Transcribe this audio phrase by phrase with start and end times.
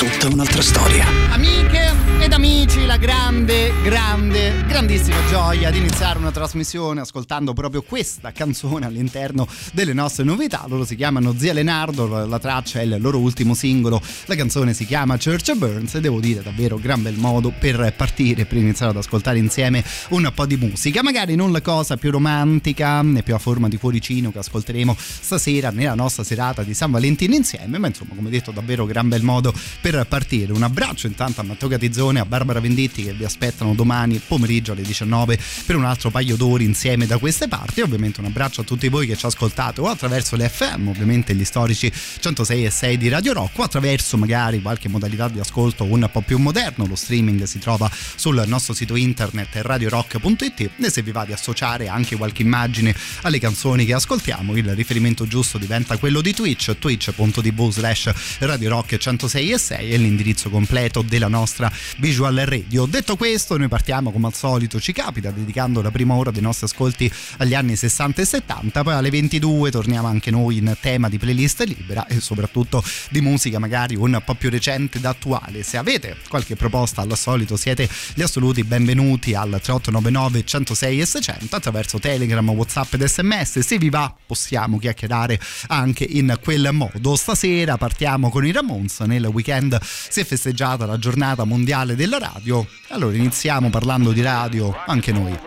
[0.00, 1.06] Tutta un'altra storia.
[1.28, 8.32] Amiche ed amici, la grande, grande, grandissima gioia di iniziare una trasmissione ascoltando proprio questa
[8.32, 10.64] canzone all'interno delle nostre novità.
[10.68, 14.86] Loro si chiamano Zia Lenardo, la traccia è il loro ultimo singolo, la canzone si
[14.86, 18.98] chiama Church Burns e devo dire davvero gran bel modo per partire, per iniziare ad
[18.98, 21.02] ascoltare insieme un po' di musica.
[21.02, 25.70] Magari non la cosa più romantica né più a forma di cuoricino che ascolteremo stasera
[25.70, 29.52] nella nostra serata di San Valentino insieme, ma insomma come detto davvero gran bel modo
[29.80, 30.52] per partire.
[30.52, 34.82] Un abbraccio intanto a Matteo Gatizzone a Barbara Venditti che vi aspettano domani pomeriggio alle
[34.82, 37.80] 19 per un altro paio d'ore insieme da queste parti.
[37.80, 41.44] Ovviamente un abbraccio a tutti voi che ci ascoltate o attraverso le FM, ovviamente gli
[41.44, 41.90] storici
[42.20, 46.20] 106 e 6 di Radio Rock o attraverso magari qualche modalità di ascolto un po'
[46.20, 46.86] più moderno.
[46.86, 51.88] Lo streaming si trova sul nostro sito internet radiorock.it e se vi va di associare
[51.88, 57.70] anche qualche immagine alle canzoni che ascoltiamo, il riferimento giusto diventa quello di Twitch, twitch.tv
[57.70, 62.86] slash Radio Rock 106 e 6 è l'indirizzo completo della nostra Visual Radio.
[62.86, 66.66] Detto questo, noi partiamo come al solito, ci capita, dedicando la prima ora dei nostri
[66.66, 71.18] ascolti agli anni 60 e 70, poi alle 22 torniamo anche noi in tema di
[71.18, 75.62] playlist libera e soprattutto di musica magari un po' più recente ed attuale.
[75.62, 81.56] Se avete qualche proposta al solito siete gli assoluti benvenuti al 3899 106 e 600
[81.56, 83.58] attraverso Telegram, Whatsapp ed SMS.
[83.60, 87.16] Se vi va possiamo chiacchierare anche in quel modo.
[87.16, 92.66] Stasera partiamo con i Ramones, nel weekend si è festeggiata la giornata mondiale della radio.
[92.88, 95.38] Allora iniziamo parlando di radio anche noi.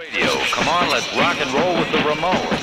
[0.55, 2.62] Come on, let's rock and roll with the.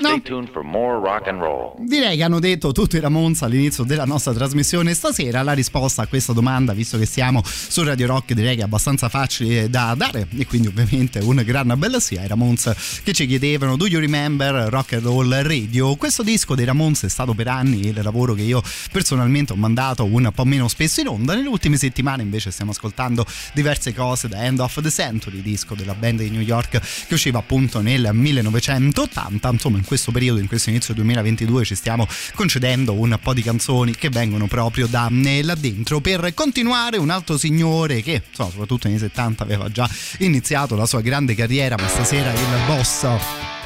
[0.00, 0.20] No.
[0.22, 1.74] tuned for more rock and roll.
[1.78, 5.42] Direi che hanno detto tutti i Ramones all'inizio della nostra trasmissione stasera.
[5.42, 9.08] La risposta a questa domanda, visto che siamo su Radio Rock, direi che è abbastanza
[9.08, 10.26] facile da dare.
[10.36, 12.22] E quindi, ovviamente, un gran bella sia.
[12.22, 15.96] I Ramones che ci chiedevano: Do you remember Rock and Roll Radio?
[15.96, 20.04] Questo disco dei Ramones è stato per anni il lavoro che io personalmente ho mandato
[20.04, 21.34] un po' meno spesso in onda.
[21.34, 25.94] Nelle ultime settimane, invece, stiamo ascoltando diverse cose da End of the Century, disco della
[25.94, 29.48] band di New York che usciva appunto nel 1980.
[29.50, 32.06] Insomma, in questo periodo, in questo inizio 2022, ci stiamo
[32.36, 35.98] concedendo un po' di canzoni che vengono proprio da eh, là dentro.
[35.98, 40.86] Per continuare, un altro signore che, insomma, soprattutto negli anni 70 aveva già iniziato la
[40.86, 43.04] sua grande carriera, ma stasera il boss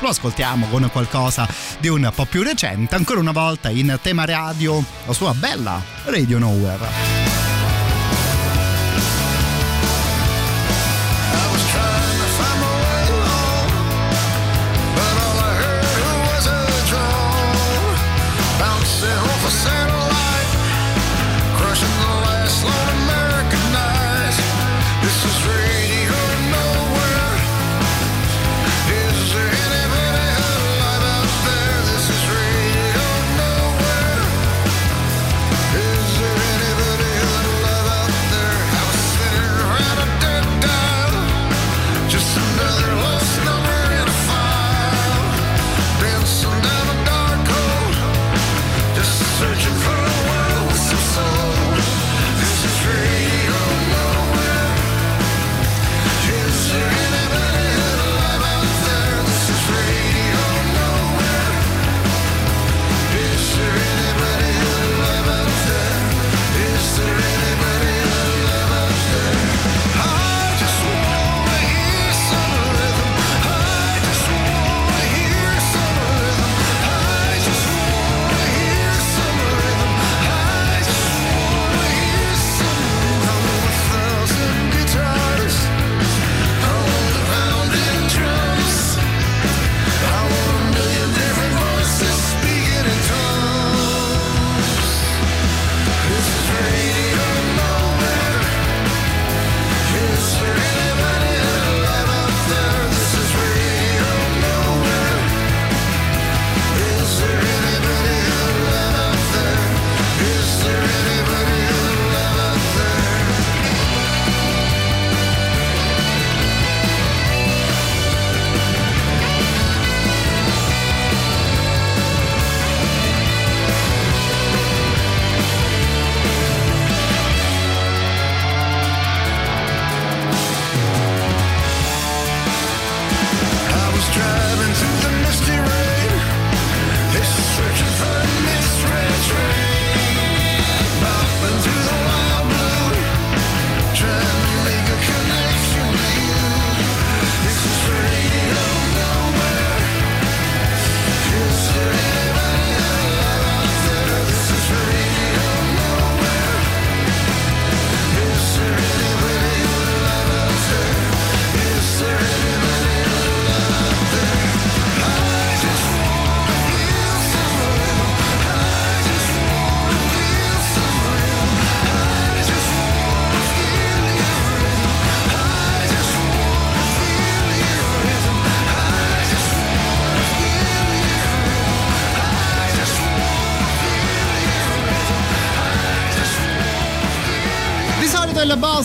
[0.00, 1.46] lo ascoltiamo con qualcosa
[1.78, 2.94] di un po' più recente.
[2.94, 7.63] Ancora una volta in tema radio, la sua bella Radio Nowhere.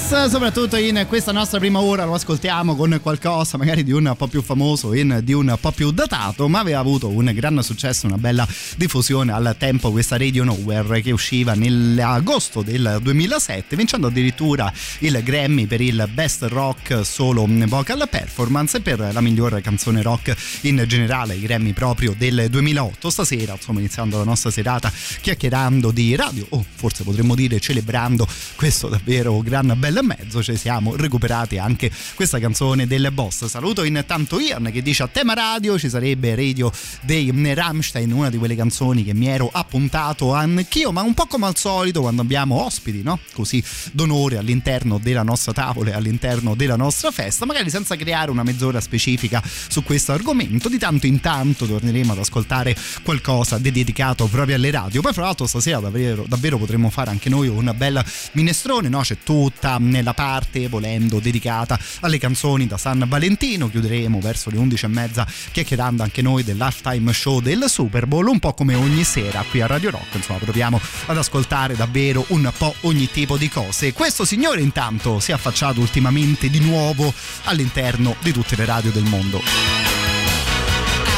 [0.09, 4.41] Soprattutto in questa nostra prima ora, lo ascoltiamo con qualcosa magari di un po' più
[4.41, 8.47] famoso, in, di un po' più datato, ma aveva avuto un gran successo, una bella
[8.75, 15.67] diffusione al tempo questa Radio Nowhere che usciva nell'agosto del 2007, vincendo addirittura il Grammy
[15.67, 21.35] per il Best Rock Solo Vocal Performance e per la miglior canzone rock in generale,
[21.35, 23.11] i Grammy proprio del 2008.
[23.11, 28.87] Stasera, insomma, iniziando la nostra serata chiacchierando di radio, o forse potremmo dire celebrando questo
[28.87, 33.45] davvero gran bel mezzo, ci siamo recuperati anche questa canzone del boss.
[33.45, 38.37] Saluto intanto Ian che dice a tema radio ci sarebbe Radio dei Rammstein, una di
[38.37, 42.63] quelle canzoni che mi ero appuntato anch'io, ma un po' come al solito quando abbiamo
[42.63, 43.19] ospiti, no?
[43.33, 48.43] Così d'onore all'interno della nostra tavola e all'interno della nostra festa, magari senza creare una
[48.43, 50.69] mezz'ora specifica su questo argomento.
[50.69, 55.01] Di tanto in tanto torneremo ad ascoltare qualcosa dedicato proprio alle radio.
[55.01, 59.01] Poi, fra l'altro, stasera davvero, davvero potremmo fare anche noi una bella minestrone, no?
[59.01, 63.69] C'è tu tutta nella parte volendo dedicata alle canzoni da San Valentino.
[63.69, 68.39] Chiuderemo verso le 11 e mezza chiacchierando anche noi dell'halftime show del Super Bowl, un
[68.39, 70.15] po' come ogni sera qui a Radio Rock.
[70.15, 73.93] Insomma, proviamo ad ascoltare davvero un po' ogni tipo di cose.
[73.93, 77.13] Questo signore intanto si è affacciato ultimamente di nuovo
[77.45, 79.41] all'interno di tutte le radio del mondo.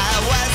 [0.04, 0.52] I was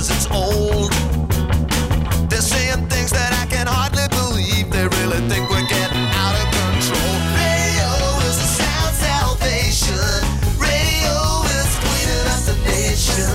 [0.00, 0.92] cause it's old.
[2.30, 4.72] They're saying things that I can hardly believe.
[4.72, 7.16] They really think we're getting out of control.
[7.36, 7.92] Radio
[8.24, 10.00] is the sound salvation.
[10.56, 13.28] Radio is cleaning up the nation.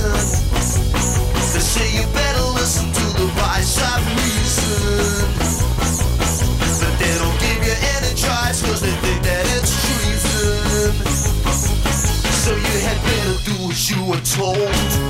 [1.54, 5.30] They say you better listen to the voice of reason.
[6.82, 10.98] But they don't give you any choice cause they think that it's treason.
[12.42, 15.05] So you had better do what you were told.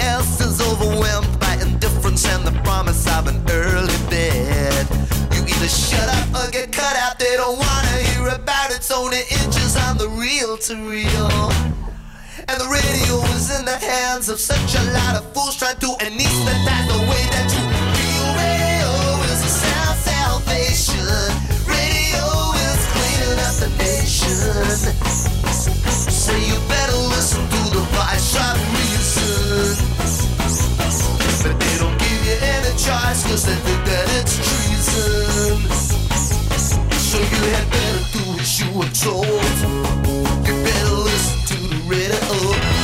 [0.00, 4.86] Else is overwhelmed by indifference and the promise of an early bed.
[5.32, 7.18] You either shut up or get cut out.
[7.18, 8.76] They don't wanna hear about it.
[8.76, 11.52] It's only inches on the reel to reel.
[12.48, 15.90] And the radio is in the hands of such a lot of fools trying to
[15.98, 17.62] anesthetize the way that you
[17.96, 18.26] feel.
[18.38, 18.92] Radio
[19.32, 21.06] is a sound salvation.
[21.66, 22.26] Radio
[22.66, 24.36] is cleaning up the nation.
[26.10, 27.05] So you better
[33.36, 35.60] cause that it's treason.
[36.96, 39.26] So you had better do you told.
[40.46, 42.75] You better listen to the radio.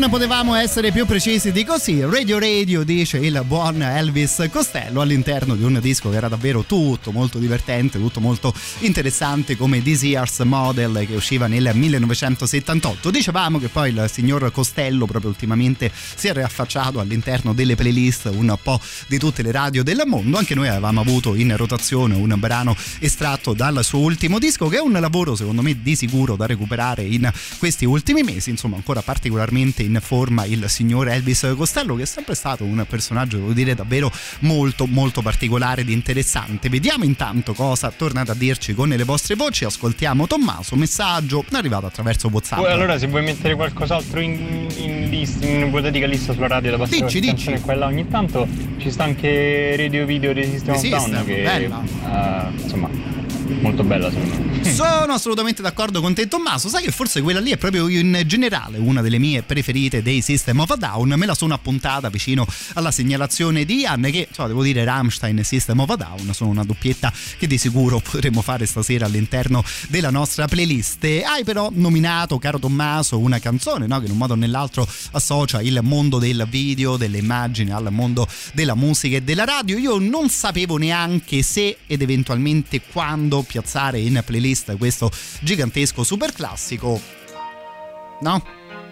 [0.00, 2.00] Non potevamo essere più precisi di così.
[2.00, 7.12] Radio Radio dice il buon Elvis Costello all'interno di un disco che era davvero tutto
[7.12, 13.10] molto divertente, tutto molto interessante come This Year's Model che usciva nel 1978.
[13.10, 18.56] Dicevamo che poi il signor Costello proprio ultimamente si è riaffacciato all'interno delle playlist un
[18.62, 20.38] po' di tutte le radio del mondo.
[20.38, 24.80] Anche noi avevamo avuto in rotazione un brano estratto dal suo ultimo disco che è
[24.80, 29.88] un lavoro secondo me di sicuro da recuperare in questi ultimi mesi, insomma ancora particolarmente
[29.90, 34.10] in forma il signor Elvis Costello che è sempre stato un personaggio devo dire davvero
[34.40, 36.68] molto molto particolare ed interessante.
[36.68, 42.28] Vediamo intanto cosa tornate a dirci con le vostre voci, ascoltiamo Tommaso, messaggio arrivato attraverso
[42.28, 42.60] Whatsapp.
[42.60, 46.78] Poi allora se vuoi mettere qualcos'altro in, in, list, in ipotetica lista sulla radio da
[46.78, 47.60] passare Dici, dici.
[47.66, 48.46] là ogni tanto
[48.78, 51.82] ci sta anche Radio Video di System Down che bella.
[51.82, 52.88] eh, insomma
[53.60, 54.72] molto bella secondo me.
[54.72, 58.78] Sono assolutamente d'accordo con te Tommaso, sai che forse quella lì è proprio in generale
[58.78, 62.90] una delle mie preferite dei System of a Down, me la sono appuntata vicino alla
[62.90, 66.64] segnalazione di Ian che, insomma, devo dire Rammstein e System of a Down sono una
[66.64, 71.04] doppietta che di sicuro potremo fare stasera all'interno della nostra playlist.
[71.04, 73.98] Hai però nominato, caro Tommaso, una canzone no?
[73.98, 78.26] che in un modo o nell'altro associa il mondo del video, delle immagini al mondo
[78.52, 79.78] della musica e della radio.
[79.78, 87.00] Io non sapevo neanche se ed eventualmente quando piazzare in playlist questo gigantesco super classico.
[88.20, 88.42] No?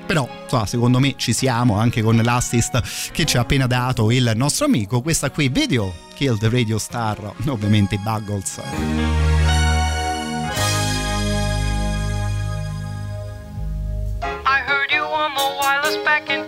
[0.06, 4.32] Però, insomma, secondo me ci siamo anche con l'assist che ci ha appena dato il
[4.34, 5.02] nostro amico.
[5.02, 8.58] Questa qui, video Kill the Radio Star, ovviamente Buggles.
[14.22, 16.47] I heard you on the wireless back in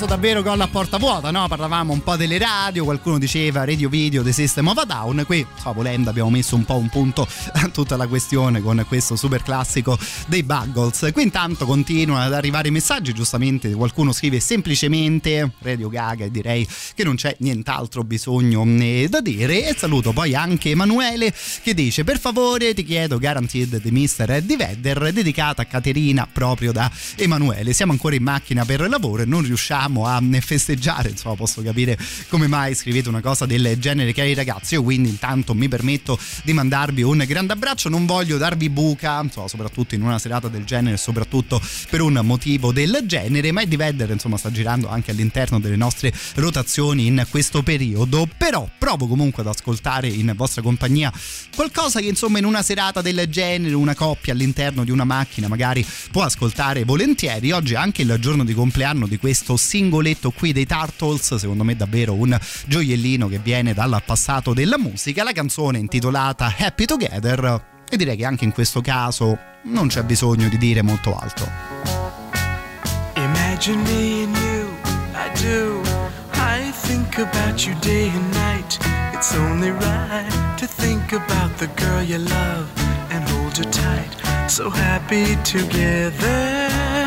[0.00, 1.46] caso davvero gol a porta vuota, no?
[1.46, 5.44] Parlavamo un po' delle radio, qualcuno diceva radio video The System of a Down, qui,
[5.60, 9.42] so, volendo, abbiamo messo un po' un punto a tutta la questione con questo super
[9.42, 11.10] classico dei Buggles.
[11.12, 16.66] Qui intanto continuano ad arrivare i messaggi, giustamente qualcuno scrive semplicemente Radio Gaga e direi
[16.94, 22.04] che non c'è nient'altro bisogno eh, da dire e saluto poi anche Emanuele che dice
[22.04, 24.30] per favore ti chiedo Guaranteed di Mr.
[24.30, 27.72] Eddie Vedder dedicata a Caterina proprio da Emanuele.
[27.74, 31.98] Siamo ancora in macchina per lavoro e non riusciamo a festeggiare, insomma posso capire
[32.28, 34.74] come mai scrivete una cosa del genere cari ragazzi.
[34.74, 39.48] Io quindi intanto mi permetto di mandarvi un grande abbraccio, non voglio darvi buca, insomma,
[39.48, 44.10] soprattutto in una serata del genere, soprattutto per un motivo del genere, ma Eddie Vedder
[44.10, 49.48] insomma sta girando anche all'interno delle nostre rotazioni in questo periodo, però provo comunque ad
[49.48, 51.12] ascoltare in vostra compagnia
[51.54, 55.86] qualcosa che insomma in una serata del genere, una coppia all'interno di una macchina magari
[56.10, 57.52] può ascoltare volentieri.
[57.52, 61.74] Oggi è anche il giorno di compleanno di questo singoletto qui dei Turtles, secondo me
[61.74, 65.24] davvero un gioiellino che viene dal passato della musica.
[65.24, 70.50] La canzone intitolata Happy Together e direi che anche in questo caso non c'è bisogno
[70.50, 71.48] di dire molto alto.
[73.16, 74.68] Imagine me and you,
[75.14, 75.80] I do.
[76.34, 78.78] I think about you day and night.
[79.14, 82.66] It's only right to think about the girl you love
[83.08, 84.14] and hold her tight.
[84.50, 86.99] So happy together.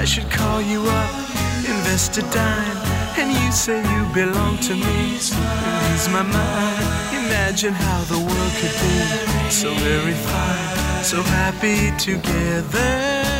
[0.00, 1.10] I should call you up,
[1.58, 2.76] invest a dime,
[3.18, 7.26] and you say you belong to me, ease my mind.
[7.26, 13.39] Imagine how the world could be so very fine, so happy together.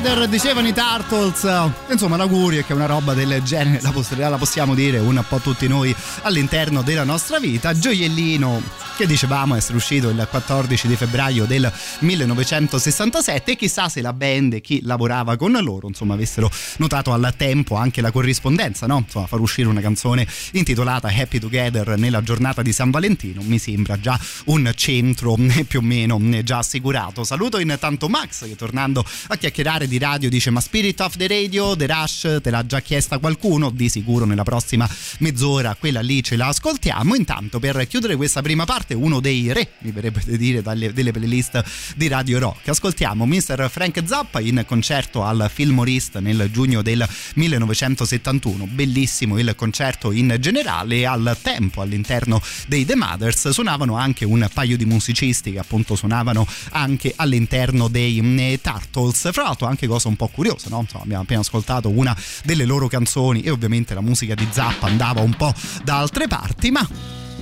[0.00, 1.70] Together, dicevano i Turtles.
[1.90, 5.68] Insomma, l'augurio è che una roba del genere la, la possiamo dire un po' tutti
[5.68, 7.76] noi all'interno della nostra vita.
[7.76, 14.12] Gioiellino che dicevamo essere uscito il 14 di febbraio del 1967 e chissà se la
[14.12, 18.98] band e chi lavorava con loro insomma avessero notato al tempo anche la corrispondenza no?
[18.98, 23.98] insomma far uscire una canzone intitolata Happy Together nella giornata di San Valentino mi sembra
[23.98, 27.24] già un centro eh, più o meno eh, già assicurato.
[27.24, 31.74] Saluto intanto Max che tornando a chiacchierare di radio dice ma Spirit of the Radio
[31.74, 33.70] The Rush te l'ha già chiesta qualcuno?
[33.70, 34.86] Di sicuro nella prossima
[35.20, 37.14] mezz'ora quella lì ce la ascoltiamo.
[37.14, 41.12] Intanto per chiudere questa prima parte uno dei re mi verrebbe da dire dalle, delle
[41.12, 41.62] playlist
[41.96, 43.68] di Radio Rock ascoltiamo Mr.
[43.70, 45.88] Frank Zappa in concerto al Fillmore
[46.20, 53.48] nel giugno del 1971 bellissimo il concerto in generale al tempo all'interno dei The Mothers
[53.48, 59.42] suonavano anche un paio di musicisti che appunto suonavano anche all'interno dei eh, Turtles fra
[59.42, 60.80] l'altro anche cosa un po' curiosa no?
[60.80, 65.20] Insomma, abbiamo appena ascoltato una delle loro canzoni e ovviamente la musica di Zappa andava
[65.20, 66.88] un po' da altre parti ma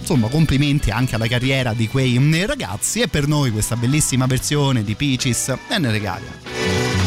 [0.08, 3.02] insomma complimenti anche alla carriera di quei ragazzi.
[3.02, 6.97] E per noi questa bellissima versione di Peaches è ne regalia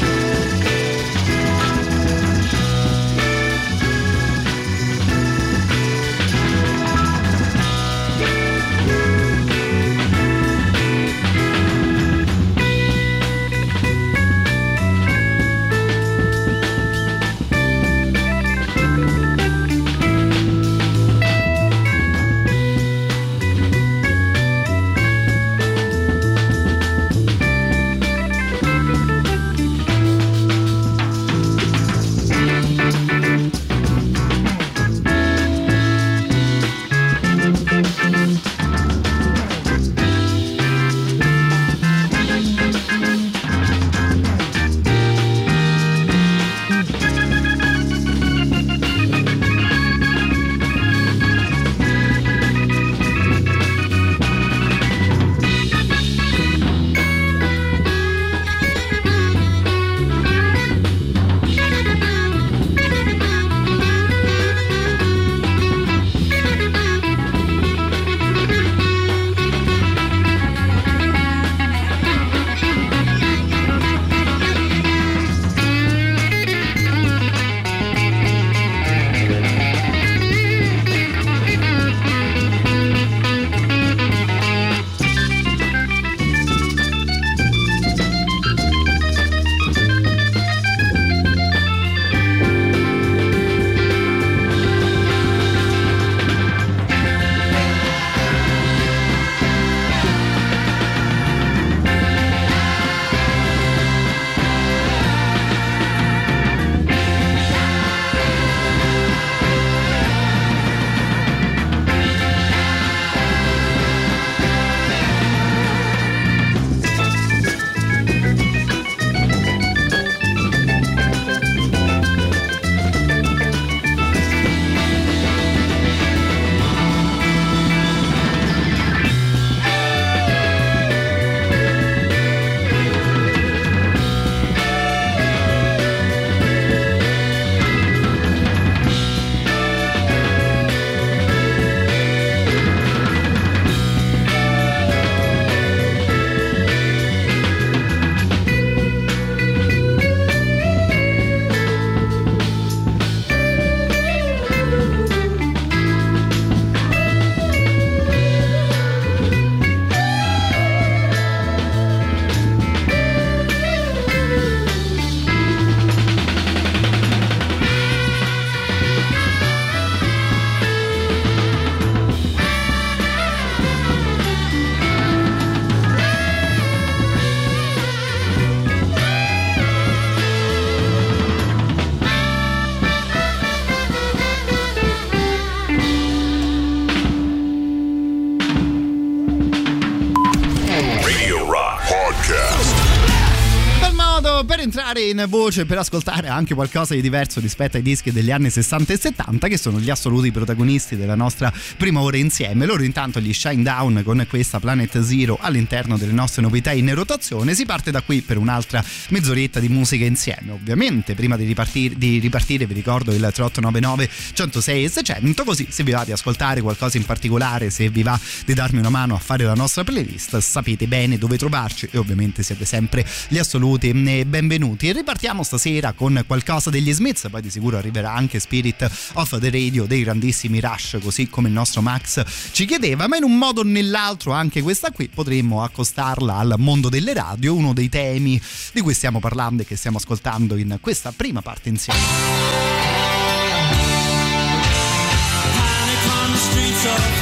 [195.28, 199.48] voce, per ascoltare anche qualcosa di diverso rispetto ai dischi degli anni 60 e 70,
[199.48, 202.66] che sono gli assoluti protagonisti della nostra prima ora insieme.
[202.66, 207.54] Loro intanto gli Shine Down con questa Planet Zero all'interno delle nostre novità in rotazione.
[207.54, 210.52] Si parte da qui per un'altra mezz'oretta di musica insieme.
[210.52, 215.84] Ovviamente, prima di ripartire, di ripartire vi ricordo il 3899 106 e 600, così se
[215.84, 219.20] vi va di ascoltare qualcosa in particolare, se vi va di darmi una mano a
[219.20, 224.26] fare la nostra playlist, sapete bene dove trovarci e ovviamente siete sempre gli assoluti eh,
[224.26, 224.90] benvenuti.
[224.90, 225.11] E ripartiamo
[225.44, 230.04] stasera con qualcosa degli Smiths, poi di sicuro arriverà anche Spirit of the Radio dei
[230.04, 234.32] grandissimi Rush, così come il nostro Max ci chiedeva, ma in un modo o nell'altro
[234.32, 238.42] anche questa qui potremmo accostarla al mondo delle radio, uno dei temi
[238.74, 242.00] di cui stiamo parlando e che stiamo ascoltando in questa prima parte insieme.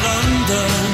[0.01, 0.88] London.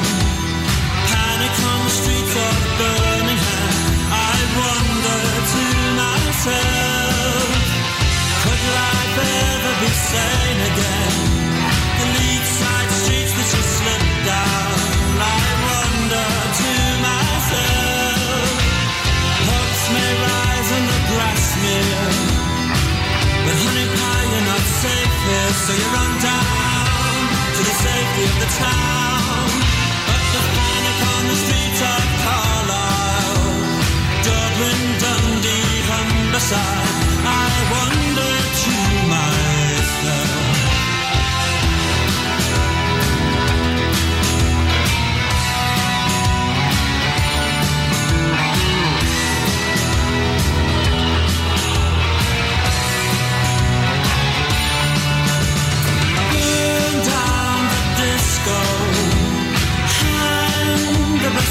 [28.26, 28.56] The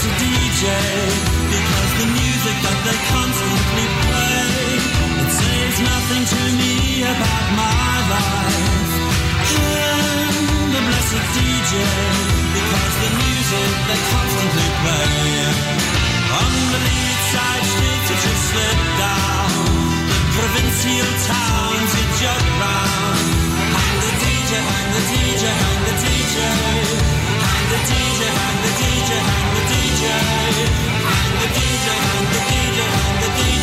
[0.05, 0.65] The DJ
[1.49, 4.77] because the music that they constantly play
[5.17, 8.93] it says nothing to me about my life.
[9.49, 10.45] Hang
[10.77, 11.73] the blessed DJ
[12.53, 15.25] because the music they constantly play
[16.37, 19.57] on the lead side streets that you slip down
[20.05, 23.25] the provincial towns you jog round.
[23.73, 26.37] Hang the DJ, hang the DJ, hang the DJ.
[27.45, 28.74] Hang the DJ, hang the DJ,
[30.05, 30.61] DJ.
[31.09, 33.54] Hang the DJ, hang the DJ, hang the DJ.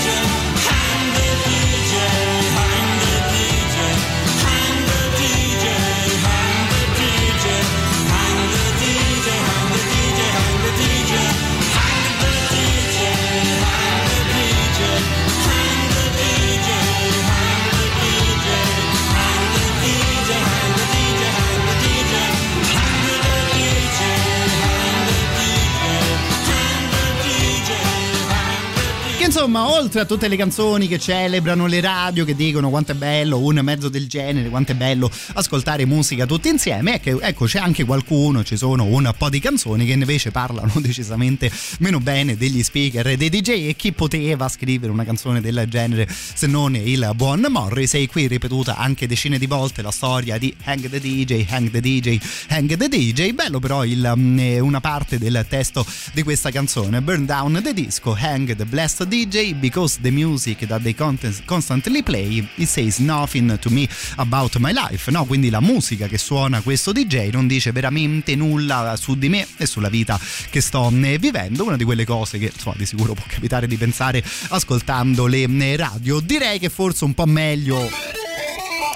[29.32, 33.39] Insomma, oltre a tutte le canzoni che celebrano le radio, che dicono quanto è bello
[33.39, 37.86] un mezzo del genere, quanto è bello ascoltare musica tutti insieme, ecco, ecco c'è anche
[37.86, 43.08] qualcuno, ci sono un po' di canzoni che invece parlano decisamente meno bene degli speaker
[43.08, 47.48] e dei DJ e chi poteva scrivere una canzone del genere se non il buon
[47.50, 47.94] Morris?
[47.94, 51.80] E qui ripetuta anche decine di volte la storia di Hang the DJ, Hang the
[51.80, 56.52] DJ, Hang the DJ, bello però il, mm, eh, una parte del testo di questa
[56.52, 62.04] canzone, Burn Down the Disco, Hang the Blessed DJ, because the music that they constantly
[62.04, 65.26] play, it says nothing to me about my life, no?
[65.26, 69.66] Quindi la musica che suona questo DJ non dice veramente nulla su di me e
[69.66, 73.26] sulla vita che sto eh, vivendo, una di quelle cose che insomma di sicuro può
[73.28, 76.20] capitare di pensare ascoltando le eh, radio.
[76.20, 77.90] Direi che forse un po' meglio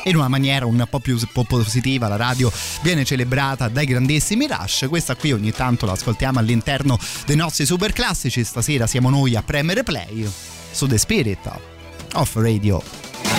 [0.03, 4.85] in una maniera un po' più po' positiva la radio viene celebrata dai grandissimi Rush.
[4.89, 9.43] Questa qui ogni tanto la ascoltiamo all'interno dei nostri super classici stasera siamo noi a
[9.43, 10.29] premere play
[10.71, 11.51] su The Spirit
[12.13, 13.34] of Radio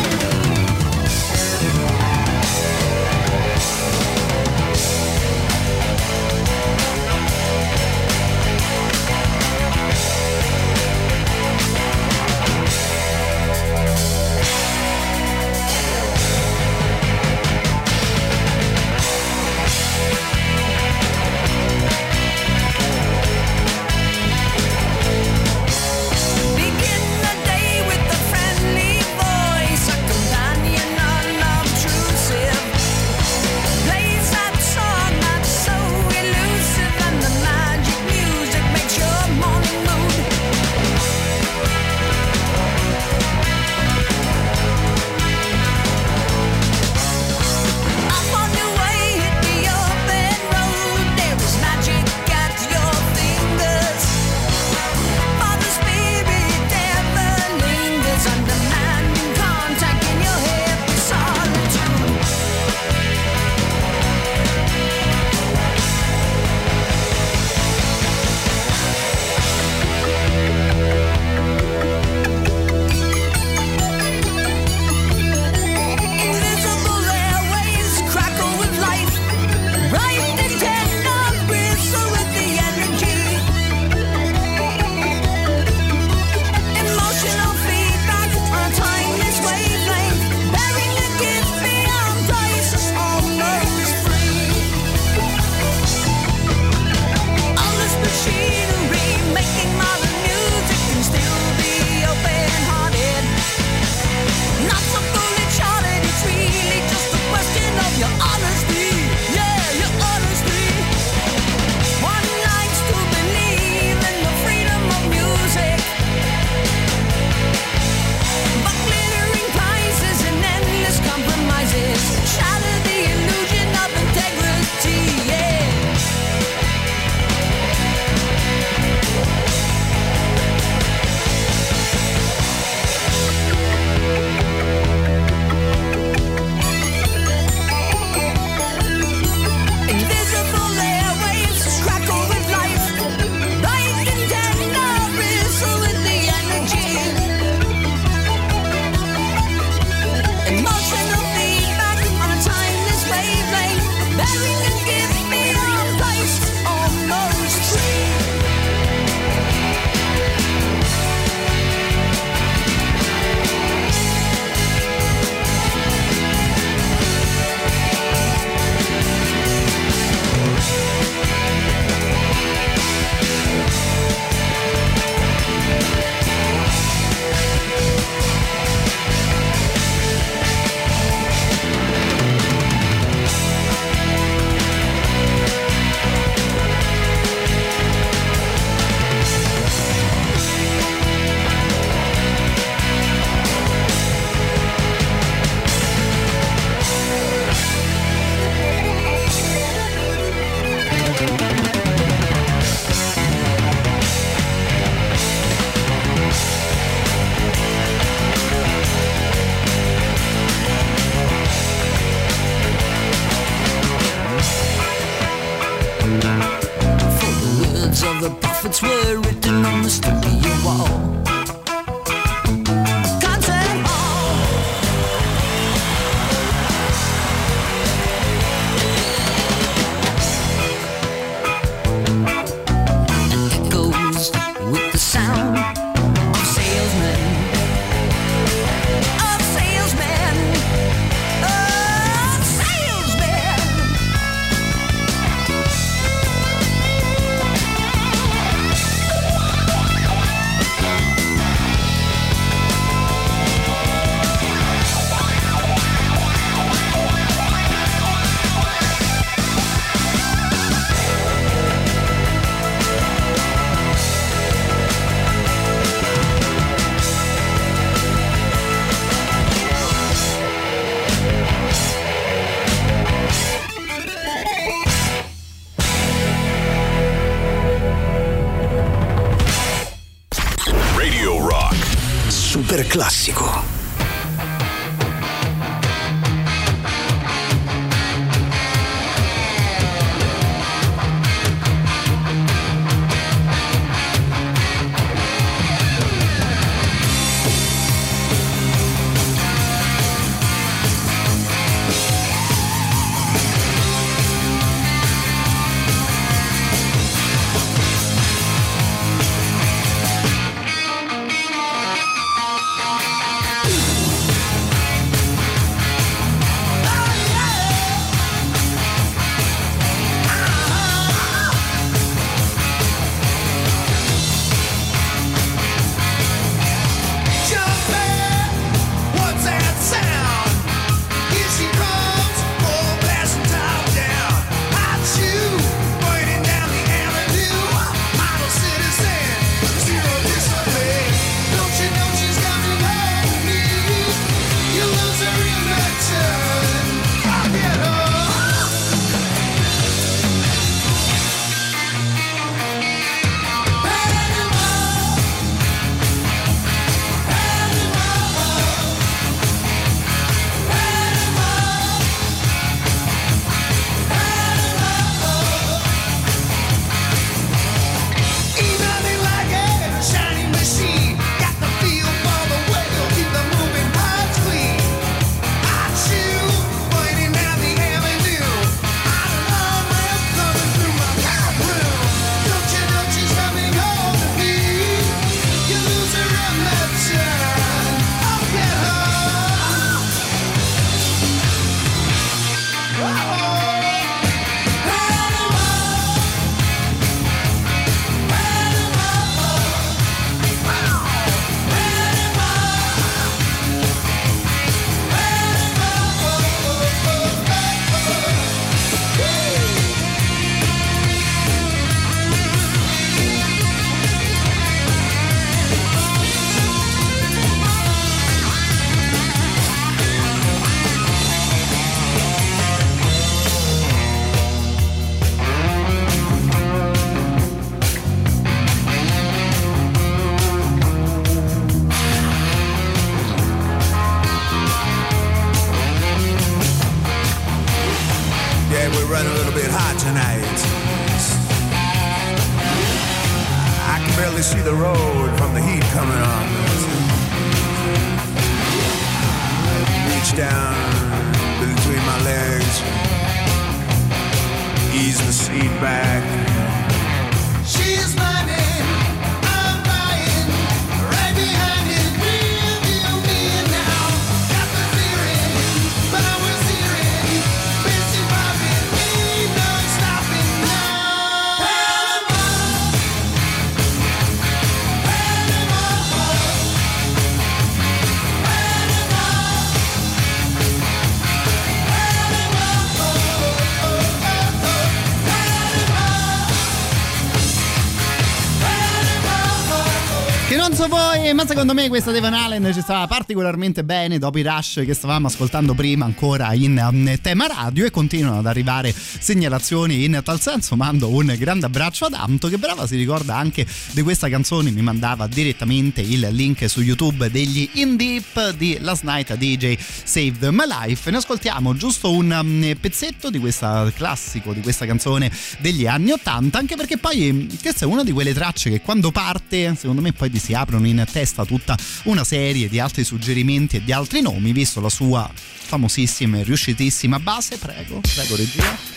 [491.36, 495.26] ma secondo me questa Devan Allen ci stava particolarmente bene dopo i rush che stavamo
[495.26, 500.76] ascoltando prima ancora in um, tema radio e continuano ad arrivare segnalazioni in tal senso.
[500.76, 504.80] Mando un grande abbraccio ad Anto che brava si ricorda anche di questa canzone, mi
[504.80, 510.64] mandava direttamente il link su YouTube degli In Deep di Last Night DJ Saved My
[510.66, 511.10] Life.
[511.10, 516.58] Ne ascoltiamo giusto un um, pezzetto di questa classico, di questa canzone degli anni 80,
[516.58, 520.30] anche perché poi questa è una di quelle tracce che quando parte, secondo me poi
[520.30, 524.52] ti si aprono in testa tutta una serie di altri suggerimenti e di altri nomi,
[524.52, 527.58] visto la sua famosissima e riuscitissima base.
[527.58, 528.95] Prego, prego regia.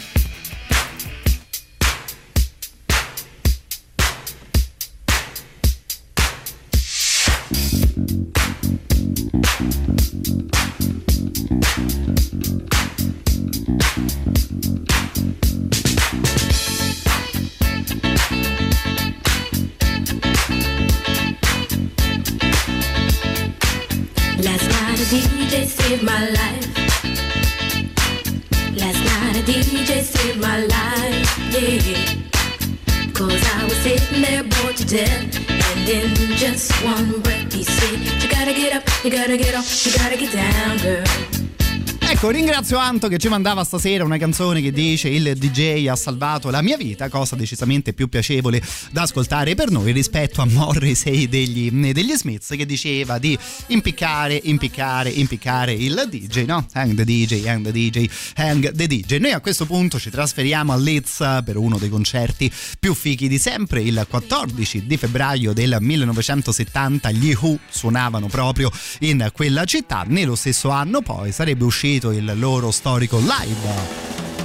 [42.50, 46.64] Ringrazio Anto che ci mandava stasera una canzone che dice il DJ ha salvato la
[46.64, 52.14] mia vita, cosa decisamente più piacevole da ascoltare per noi rispetto a Morrissey degli, degli
[52.14, 53.38] Smiths che diceva di
[53.68, 56.66] impiccare, impiccare, impiccare il DJ, no?
[56.74, 59.18] Hang the DJ, hang the DJ, hang the DJ.
[59.18, 63.38] Noi a questo punto ci trasferiamo a Leeds per uno dei concerti più fichi di
[63.38, 68.72] sempre, il 14 di febbraio del 1970 gli Who suonavano proprio
[69.02, 73.67] in quella città, nello stesso anno poi sarebbe uscito il loro storico live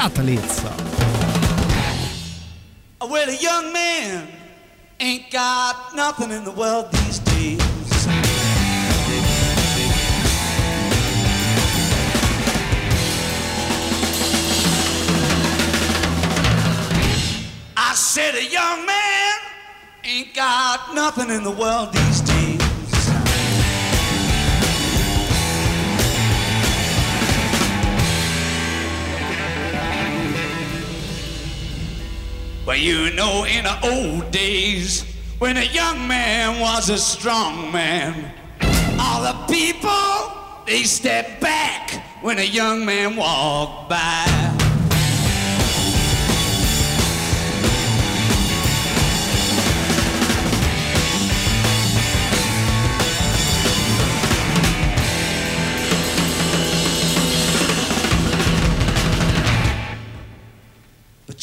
[0.00, 0.62] at Leeds.
[3.00, 4.26] Well, a young man
[4.98, 7.60] ain't got nothing in the world these days.
[17.76, 19.34] I said a young man
[20.02, 22.43] ain't got nothing in the world these days.
[32.66, 35.04] Well, you know, in the old days,
[35.38, 38.32] when a young man was a strong man,
[38.98, 40.32] all the people,
[40.64, 41.90] they stepped back
[42.22, 44.73] when a young man walked by.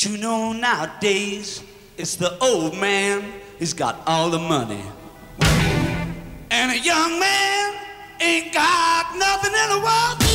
[0.04, 1.62] You know nowadays
[1.96, 4.82] it's the old man who's got all the money.
[6.50, 7.76] And a young man
[8.20, 10.31] ain't got nothing in the world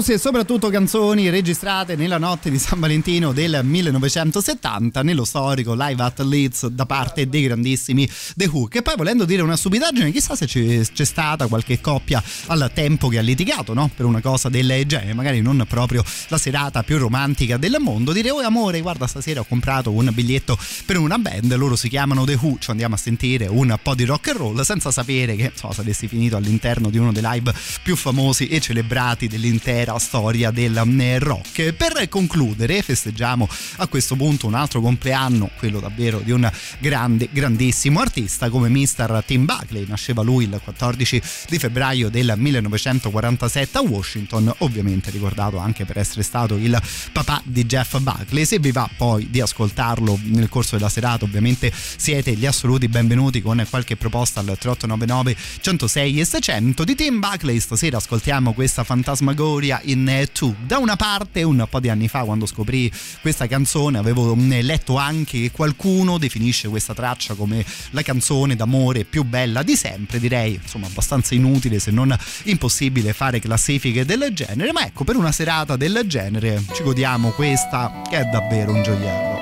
[0.00, 6.02] applausi e soprattutto canzoni registrate nella notte di San Valentino del 1970 nello storico Live
[6.02, 8.66] at Leeds da parte dei grandissimi The Who.
[8.66, 13.18] Che poi, volendo dire una stupidaggine, chissà se c'è, stata qualche coppia al tempo che
[13.18, 13.90] ha litigato no?
[13.94, 18.12] per una cosa del genere, magari non proprio la serata più romantica del mondo.
[18.12, 22.24] Dire, oh amore, guarda, stasera ho comprato un biglietto per una band, loro si chiamano
[22.24, 25.50] The Who, ci andiamo a sentire un po' di rock and roll senza sapere che
[25.52, 30.76] insomma, saresti finito all'interno di uno dei live più famosi e celebrati dell'intera storia del
[30.76, 31.72] eh, rock.
[31.72, 38.00] Per concludere, festeggiamo a questo punto un altro compleanno, quello davvero di un grande, grandissimo
[38.00, 39.22] artista come Mr.
[39.26, 39.86] Tim Buckley.
[39.86, 46.22] Nasceva lui il 14 di febbraio del 1947 a Washington, ovviamente ricordato anche per essere
[46.22, 46.80] stato il
[47.12, 48.44] papà di Jeff Buckley.
[48.44, 53.42] Se vi va poi di ascoltarlo nel corso della serata, ovviamente siete gli assoluti benvenuti
[53.42, 57.58] con qualche proposta al 3899 106 e 600 di Tim Buckley.
[57.60, 60.54] Stasera ascoltiamo questa fantasmagoria in 2.
[60.66, 65.40] Da una parte, un po' di anni fa, quando scoprì questa canzone, avevo letto anche
[65.40, 70.18] che qualcuno definisce questa traccia come la canzone d'amore più bella di sempre.
[70.18, 74.72] Direi, insomma, abbastanza inutile se non impossibile fare classifiche del genere.
[74.72, 79.38] Ma ecco, per una serata del genere ci godiamo questa che è davvero un gioiello.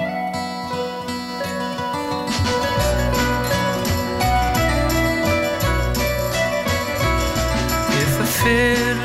[8.40, 8.97] If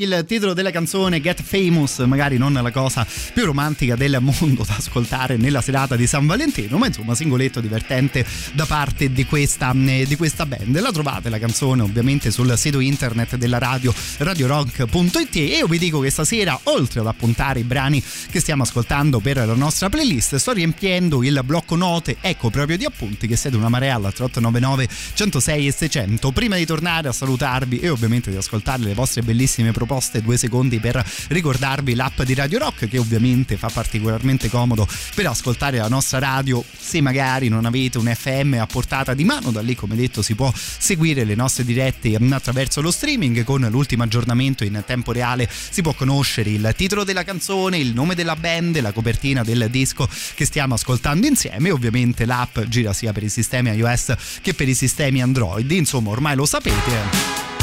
[0.00, 4.76] Il titolo della canzone Get Famous, magari non la cosa più romantica del mondo da
[4.76, 8.24] ascoltare nella serata di San Valentino, ma insomma singoletto divertente
[8.54, 10.80] da parte di questa, eh, di questa band.
[10.80, 16.00] La trovate la canzone ovviamente sul sito internet della radio radiorock.it e io vi dico
[16.00, 20.52] che stasera oltre ad appuntare i brani che stiamo ascoltando per la nostra playlist sto
[20.52, 25.66] riempiendo il blocco note ecco proprio di appunti che siete una marea al 3899 106
[25.66, 29.88] e 600 prima di tornare a salutarvi e ovviamente di ascoltare le vostre bellissime proposte
[30.22, 34.86] due secondi per ricordarvi l'app di Radio Rock che ovviamente fa particolarmente comodo
[35.16, 36.62] per ascoltare la nostra radio.
[36.78, 40.36] Se magari non avete un FM a portata di mano da lì come detto si
[40.36, 45.48] può seguire le nostre dirette attraverso lo streaming con l'ultimo aggiornamento in tempo reale.
[45.50, 50.08] Si può conoscere il titolo della canzone il nome della band la copertina del disco
[50.34, 51.70] che stiamo ascoltando insieme.
[51.70, 55.68] Ovviamente l'app gira sia per i sistemi iOS che per i sistemi Android.
[55.72, 57.59] Insomma ormai lo sapete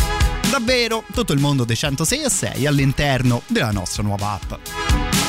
[0.50, 5.27] davvero tutto il mondo dei 106 e 6 all'interno della nostra nuova app.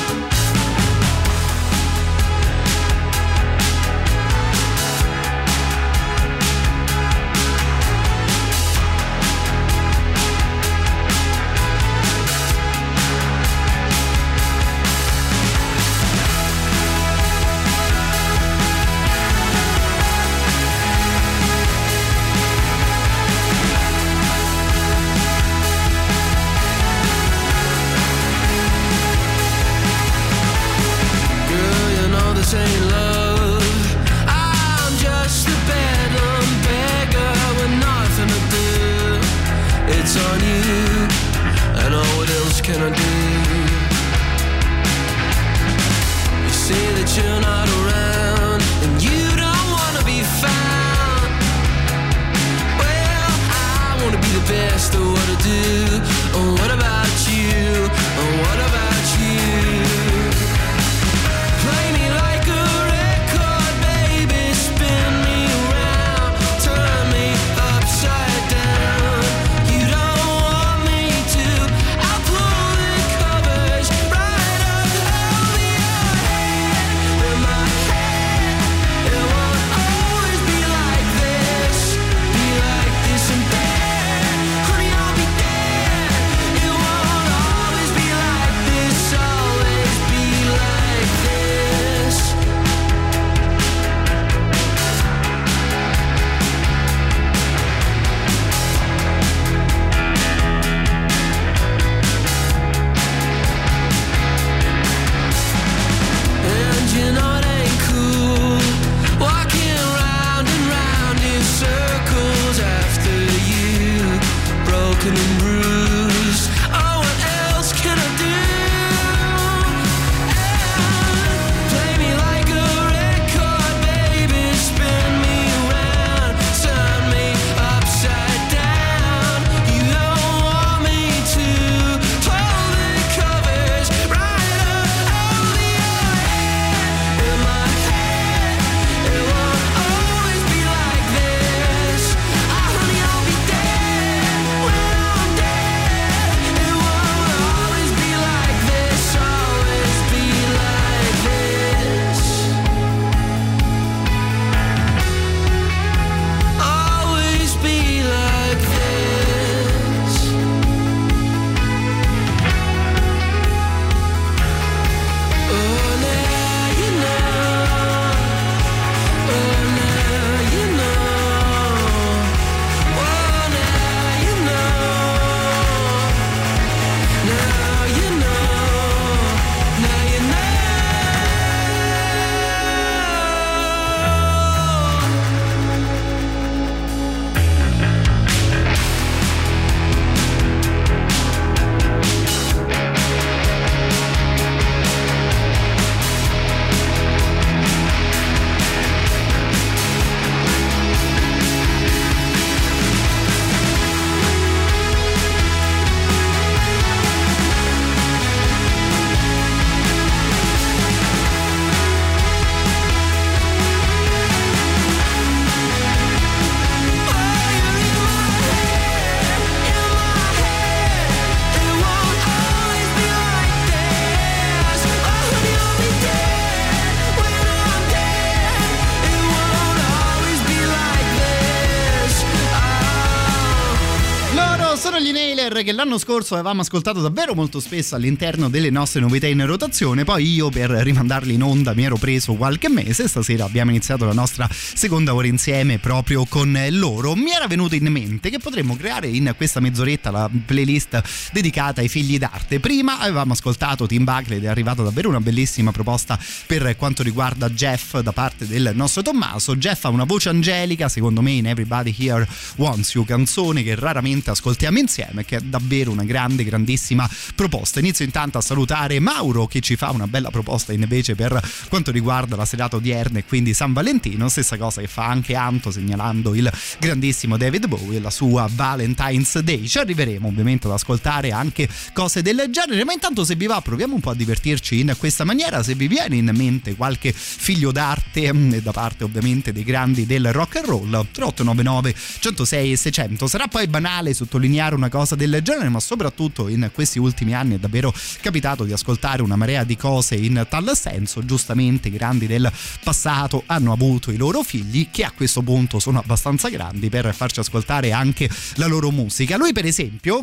[235.69, 240.33] Che l'anno scorso avevamo ascoltato davvero molto spesso all'interno delle nostre novità in rotazione, poi
[240.33, 244.49] io per rimandarli in onda mi ero preso qualche mese, stasera abbiamo iniziato la nostra
[244.49, 247.13] seconda ora insieme proprio con loro.
[247.15, 251.87] Mi era venuto in mente che potremmo creare in questa mezz'oretta la playlist dedicata ai
[251.87, 252.59] figli d'arte.
[252.59, 256.17] Prima avevamo ascoltato Tim Buckley ed è arrivata davvero una bellissima proposta
[256.47, 259.55] per quanto riguarda Jeff da parte del nostro Tommaso.
[259.55, 264.31] Jeff ha una voce angelica, secondo me in Everybody Here Wants You, canzone che raramente
[264.31, 267.79] ascoltiamo insieme, che è davvero una grande, grandissima proposta.
[267.79, 272.35] Inizio intanto a salutare Mauro che ci fa una bella proposta invece per quanto riguarda
[272.35, 276.51] la serata odierna e quindi San Valentino, stessa cosa che fa anche Anto segnalando il
[276.79, 279.67] grandissimo David Bowie e la sua Valentine's Day.
[279.67, 283.95] Ci arriveremo ovviamente ad ascoltare anche cose del genere, ma intanto se vi va proviamo
[283.95, 288.33] un po' a divertirci in questa maniera, se vi viene in mente qualche figlio d'arte
[288.33, 293.47] mm, da parte ovviamente dei grandi del rock and roll 3899 106 e 600 sarà
[293.47, 297.93] poi banale sottolineare una cosa del genere ma soprattutto in questi ultimi anni è davvero
[298.21, 301.25] capitato di ascoltare una marea di cose in tal senso.
[301.25, 302.51] Giustamente i grandi del
[302.83, 307.39] passato hanno avuto i loro figli che a questo punto sono abbastanza grandi per farci
[307.39, 309.37] ascoltare anche la loro musica.
[309.37, 310.21] Lui per esempio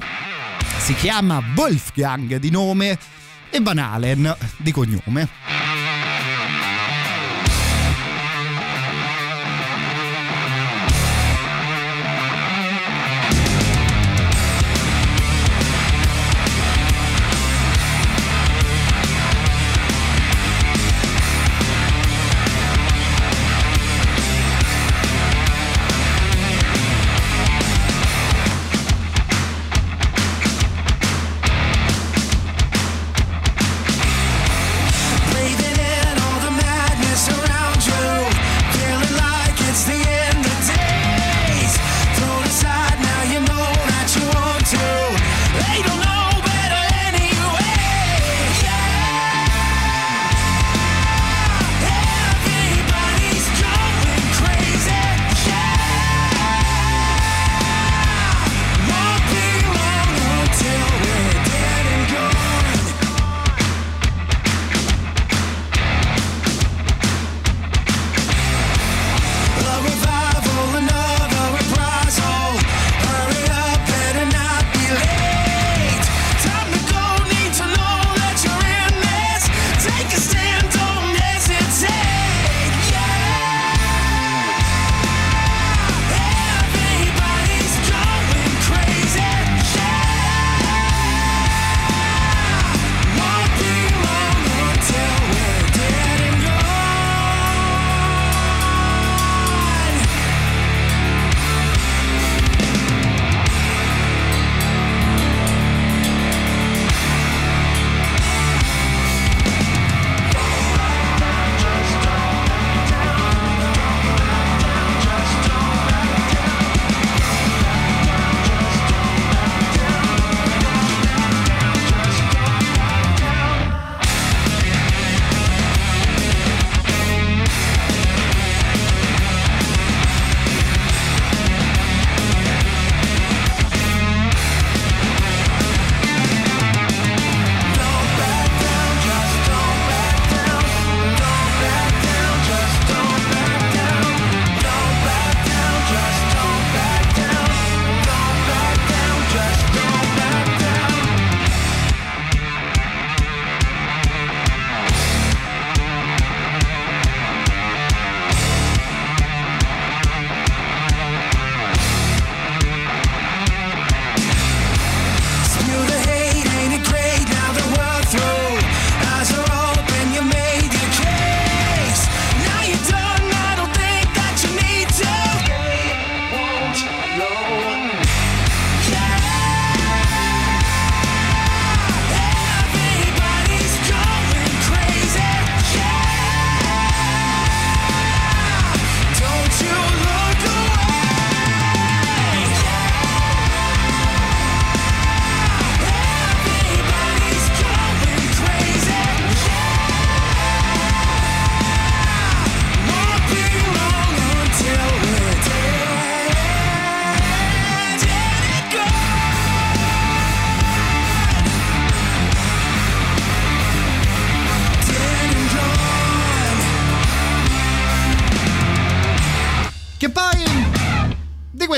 [0.79, 2.99] si chiama Wolfgang di nome
[3.51, 5.96] e Van Halen di cognome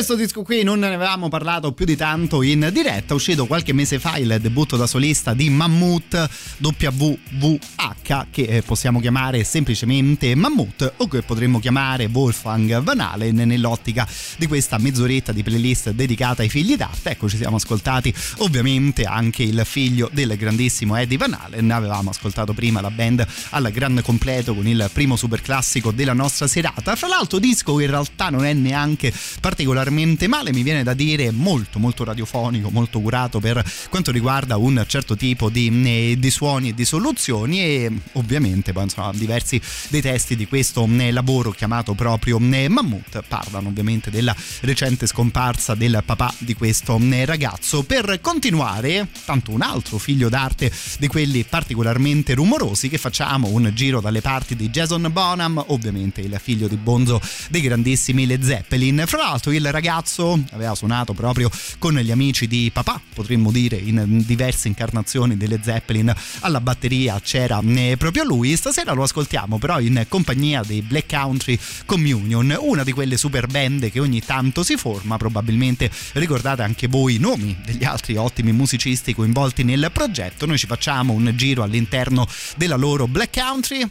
[0.08, 3.98] questo disco qui non ne avevamo parlato più di tanto in diretta, uscito qualche mese
[3.98, 6.28] fa il debutto da solista di Mammut
[6.62, 14.08] WWH che eh, possiamo chiamare semplicemente Mammut o che potremmo chiamare Wolfgang Van Halen nell'ottica
[14.38, 17.10] di questa mezz'oretta di playlist dedicata ai figli d'arte.
[17.10, 22.54] Ecco, ci siamo ascoltati ovviamente anche il figlio del grandissimo Eddie Van Halen, avevamo ascoltato
[22.54, 26.96] prima la band al gran completo con il primo super classico della nostra serata.
[26.96, 29.96] Fra l'altro disco in realtà non è neanche particolarmente
[30.28, 35.16] male, mi viene da dire molto molto radiofonico, molto curato per quanto riguarda un certo
[35.16, 40.36] tipo di, eh, di suoni e di soluzioni e ovviamente poi insomma diversi dei testi
[40.36, 46.32] di questo eh, lavoro chiamato proprio eh, Mammut parlano ovviamente della recente scomparsa del papà
[46.38, 47.82] di questo ragazzo.
[47.82, 54.00] Per continuare, tanto un altro figlio d'arte di quelli particolarmente rumorosi che facciamo un giro
[54.00, 59.04] dalle parti di Jason Bonham, ovviamente il figlio di Bonzo dei grandissimi Led Zeppelin.
[59.06, 64.22] Fra l'altro il ragazzo aveva suonato proprio con gli amici di papà, potremmo dire in
[64.24, 68.56] diverse incarnazioni delle Zeppelin alla batteria c'era eh, proprio lui.
[68.56, 73.90] Stasera lo ascoltiamo però in compagnia dei Black Country Communion, una di quelle super band
[73.90, 79.14] che ogni tanto si forma, probabilmente ricordate anche voi i nomi degli altri ottimi musicisti
[79.14, 80.46] coinvolti nel progetto.
[80.46, 82.26] Noi ci facciamo un giro all'interno
[82.56, 83.86] della loro Black Country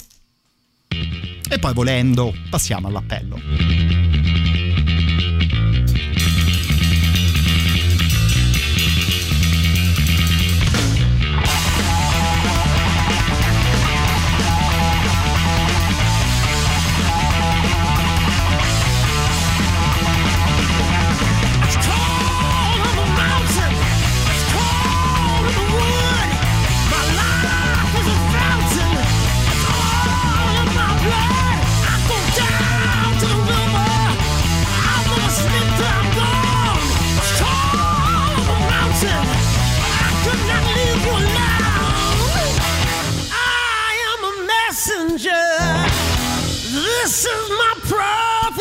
[1.49, 4.16] e poi volendo passiamo all'appello.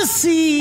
[0.07, 0.61] assim.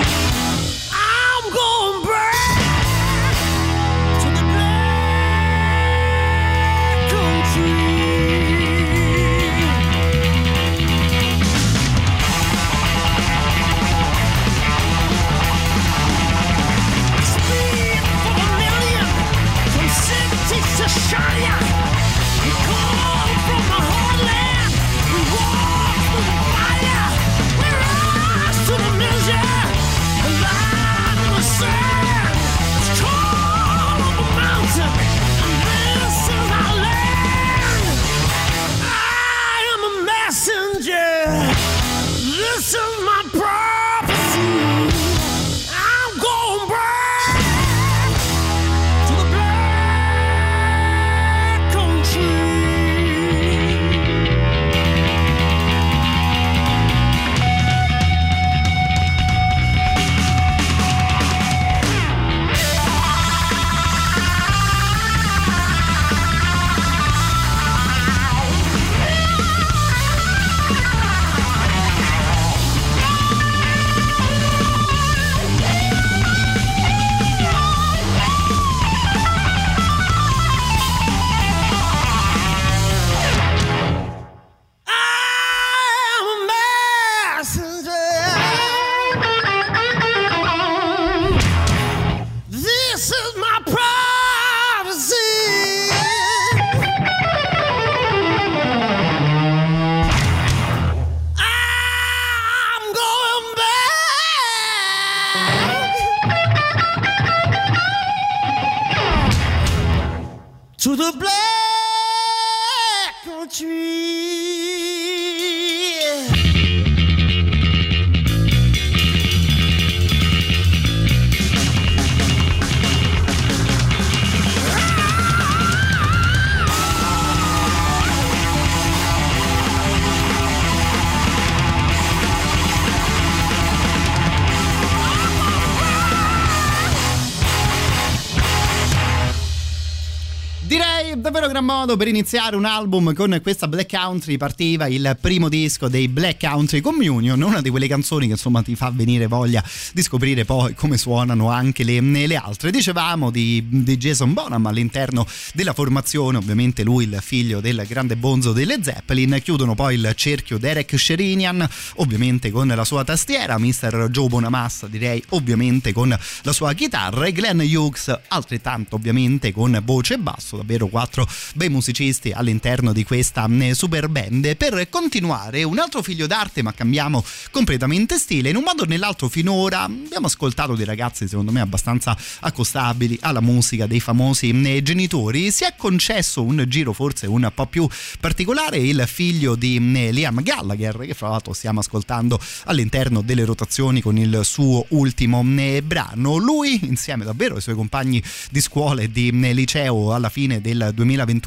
[141.66, 144.38] Modo per iniziare un album con questa Black Country.
[144.38, 148.76] Partiva il primo disco dei Black Country Communion, una di quelle canzoni che insomma ti
[148.76, 152.70] fa venire voglia di scoprire poi come suonano anche le, le altre.
[152.70, 158.54] Dicevamo di, di Jason Bonham all'interno della formazione, ovviamente lui il figlio del grande bonzo
[158.54, 159.40] delle Zeppelin.
[159.44, 164.10] Chiudono poi il cerchio Derek Sherinian, ovviamente con la sua tastiera, Mr.
[164.12, 170.14] Joe Bonamassa direi ovviamente con la sua chitarra e Glenn Hughes altrettanto ovviamente con voce
[170.14, 174.56] e basso, davvero quattro bei musicisti all'interno di questa eh, super band.
[174.58, 178.50] Per continuare, un altro figlio d'arte, ma cambiamo completamente stile.
[178.50, 183.40] In un modo o nell'altro, finora abbiamo ascoltato dei ragazzi, secondo me, abbastanza accostabili alla
[183.40, 185.50] musica dei famosi eh, genitori.
[185.50, 187.88] Si è concesso un giro forse un po' più
[188.20, 189.80] particolare, il figlio di
[190.12, 195.42] Liam Gallagher, che fra l'altro stiamo ascoltando all'interno delle rotazioni con il suo ultimo
[195.84, 196.36] brano.
[196.36, 201.44] Lui, insieme davvero ai suoi compagni di scuola e di liceo, alla fine del 2021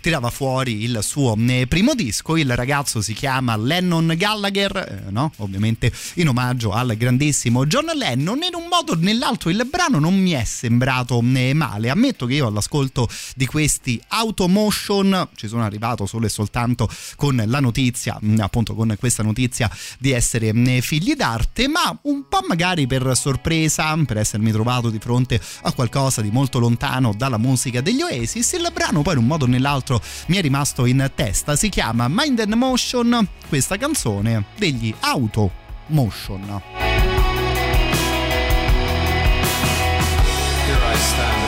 [0.00, 2.36] tirava fuori il suo eh, primo disco.
[2.36, 5.32] Il ragazzo si chiama Lennon Gallagher, eh, no?
[5.38, 8.40] ovviamente in omaggio al grandissimo John Lennon.
[8.42, 11.90] In un modo o nell'altro il brano non mi è sembrato eh, male.
[11.90, 17.60] Ammetto che io all'ascolto di questi automotion ci sono arrivato solo e soltanto con la
[17.60, 22.86] notizia, mm, appunto con questa notizia di essere eh, figli d'arte, ma un po' magari
[22.86, 28.02] per sorpresa, per essermi trovato di fronte a qualcosa di molto lontano dalla musica degli
[28.02, 28.52] Oasis.
[28.52, 31.56] Il brano poi in un modo o nell'altro mi è rimasto in testa.
[31.56, 35.50] Si chiama Mind and Motion, questa canzone degli Auto
[35.86, 36.62] Motion.
[40.64, 41.41] Here I stand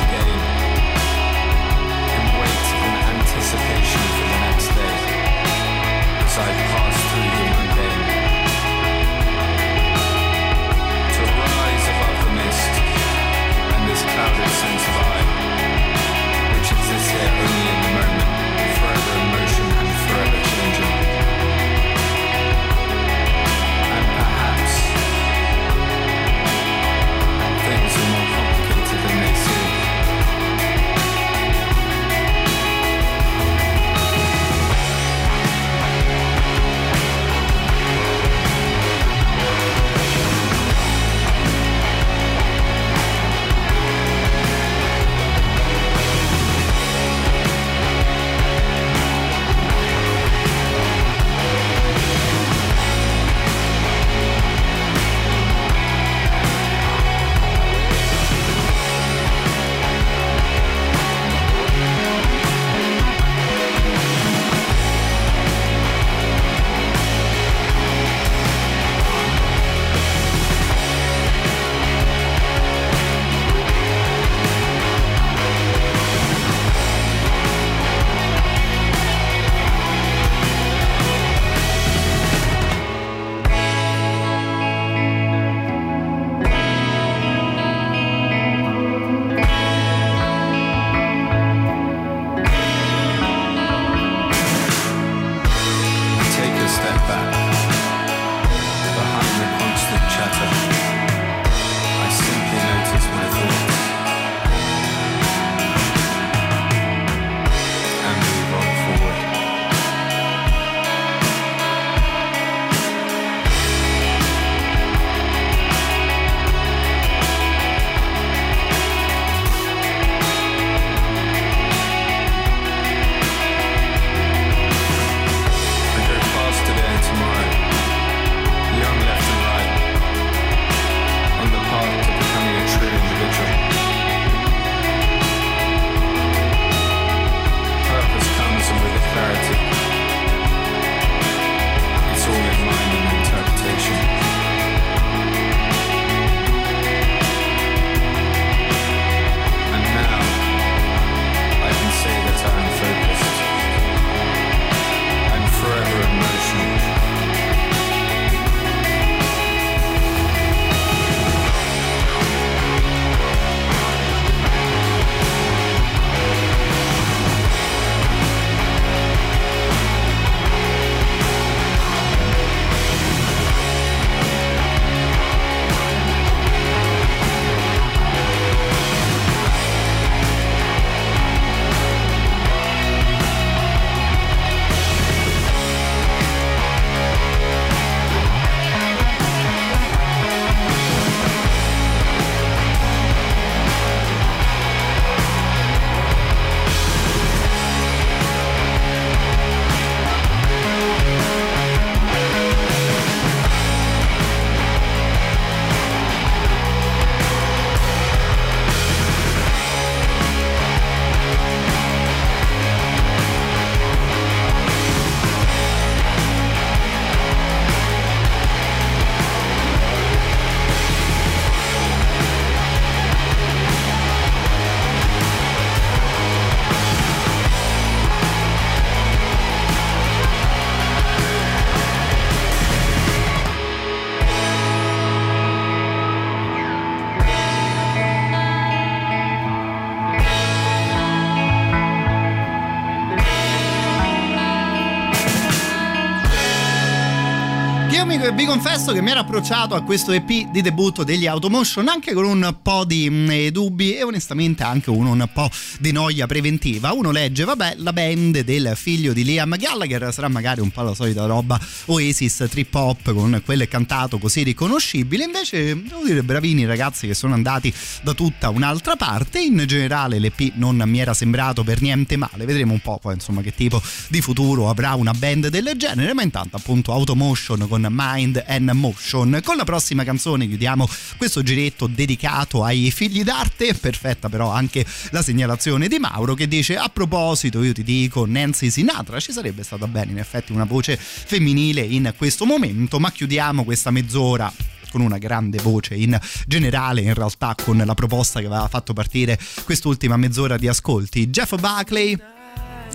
[248.35, 252.25] vi confesso che mi ero approcciato a questo EP di debutto degli Automotion anche con
[252.25, 255.49] un po' di mh, dubbi e onestamente anche un, un po'
[255.79, 256.93] di noia preventiva.
[256.93, 260.95] Uno legge, vabbè, la band del figlio di Liam Gallagher sarà magari un po' la
[260.95, 265.25] solita roba Oasis trip hop con quel cantato così riconoscibile.
[265.25, 269.39] Invece, devo dire, bravini ragazzi che sono andati da tutta un'altra parte.
[269.39, 272.45] In generale, l'EP non mi era sembrato per niente male.
[272.45, 276.15] Vedremo un po' poi, insomma, che tipo di futuro avrà una band del genere.
[276.15, 279.41] Ma intanto, appunto, Automotion con Mind and Motion.
[279.45, 283.75] Con la prossima canzone chiudiamo questo giretto dedicato ai figli d'arte.
[283.75, 288.71] Perfetta, però, anche la segnalazione di Mauro che dice: A proposito, io ti dico, Nancy
[288.71, 292.99] Sinatra ci sarebbe stata bene, in effetti, una voce femminile in questo momento.
[292.99, 294.53] Ma chiudiamo questa mezz'ora
[294.91, 299.37] con una grande voce in generale in realtà con la proposta che aveva fatto partire
[299.65, 302.17] quest'ultima mezz'ora di ascolti Jeff Buckley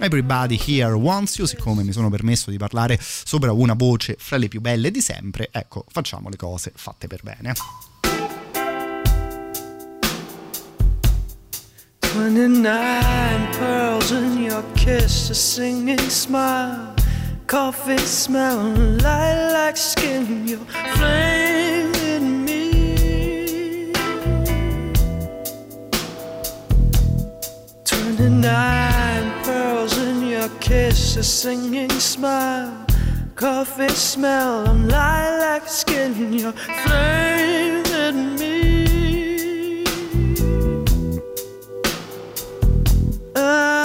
[0.01, 4.47] Everybody Here Wants You, siccome mi sono permesso di parlare sopra una voce fra le
[4.47, 7.53] più belle di sempre, ecco, facciamo le cose fatte per bene.
[11.99, 16.93] 29 pearls in your kiss, a singing smile,
[17.45, 18.71] coffee smell,
[19.01, 20.63] lilac skin, you're
[20.95, 23.91] flaming me.
[27.83, 29.08] 29 pearls in
[30.39, 32.85] your kiss, a singing smile,
[33.35, 36.53] coffee smell, lilac skin, you're
[36.85, 39.83] flaming me.
[43.35, 43.78] I'm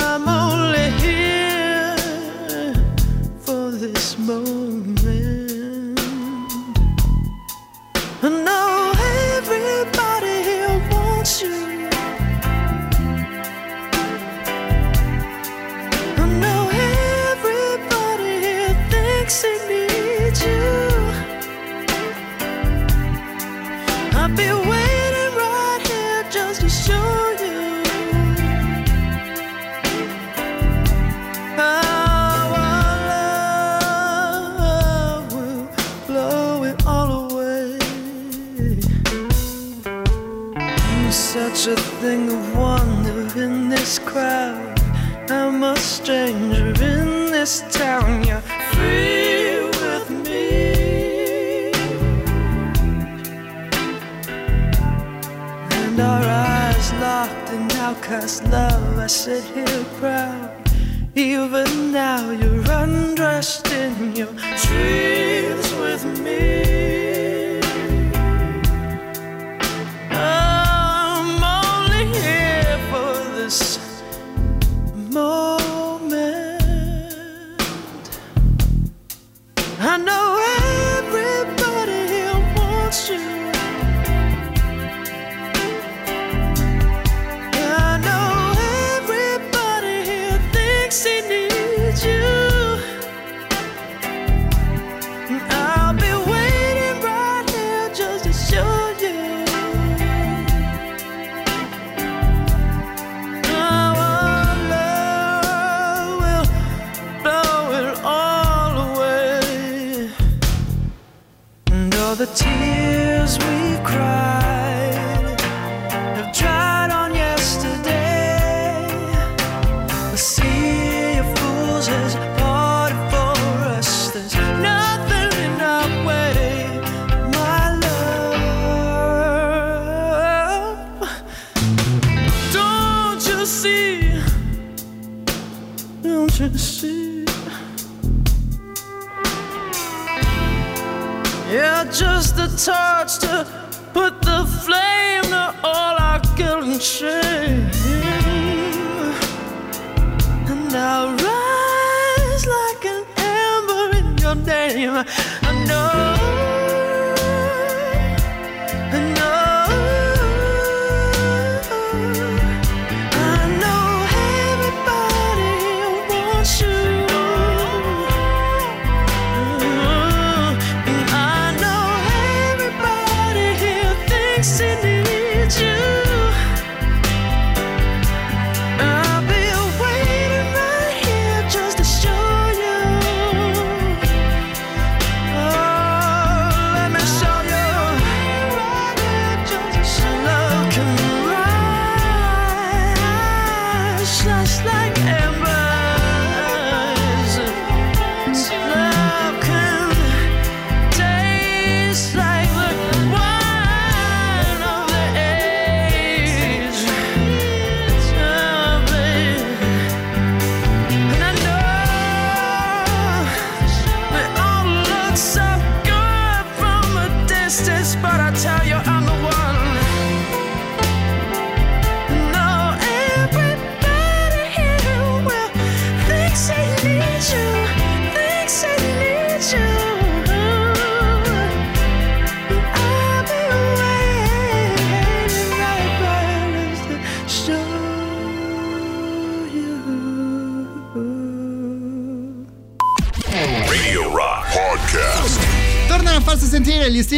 [64.75, 65.14] your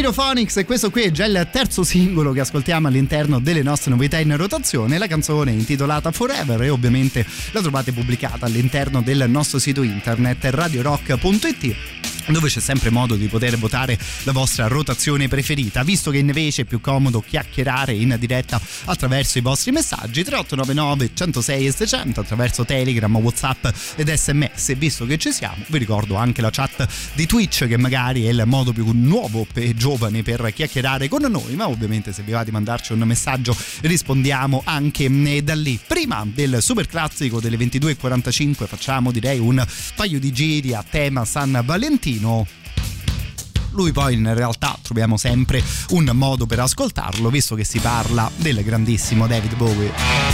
[0.07, 4.17] Stereophonics e questo qui è già il terzo singolo che ascoltiamo all'interno delle nostre novità
[4.19, 4.97] in rotazione.
[4.97, 10.45] La canzone è intitolata Forever e ovviamente la trovate pubblicata all'interno del nostro sito internet
[10.45, 11.96] radiorock.it
[12.27, 16.65] dove c'è sempre modo di poter votare la vostra rotazione preferita, visto che invece è
[16.65, 23.15] più comodo chiacchierare in diretta attraverso i vostri messaggi 3899 106 e 600 attraverso Telegram,
[23.15, 24.75] Whatsapp ed SMS.
[24.75, 28.43] Visto che ci siamo, vi ricordo anche la chat di Twitch che magari è il
[28.45, 32.51] modo più nuovo e giovane per chiacchierare con noi, ma ovviamente se vi va di
[32.51, 35.79] mandarci un messaggio rispondiamo anche eh, da lì.
[35.85, 41.61] Prima del super classico delle 22.45 facciamo direi un paio di giri a tema San
[41.63, 42.16] Valentino
[43.71, 48.63] lui poi in realtà troviamo sempre un modo per ascoltarlo visto che si parla del
[48.63, 50.26] grandissimo David Bowie.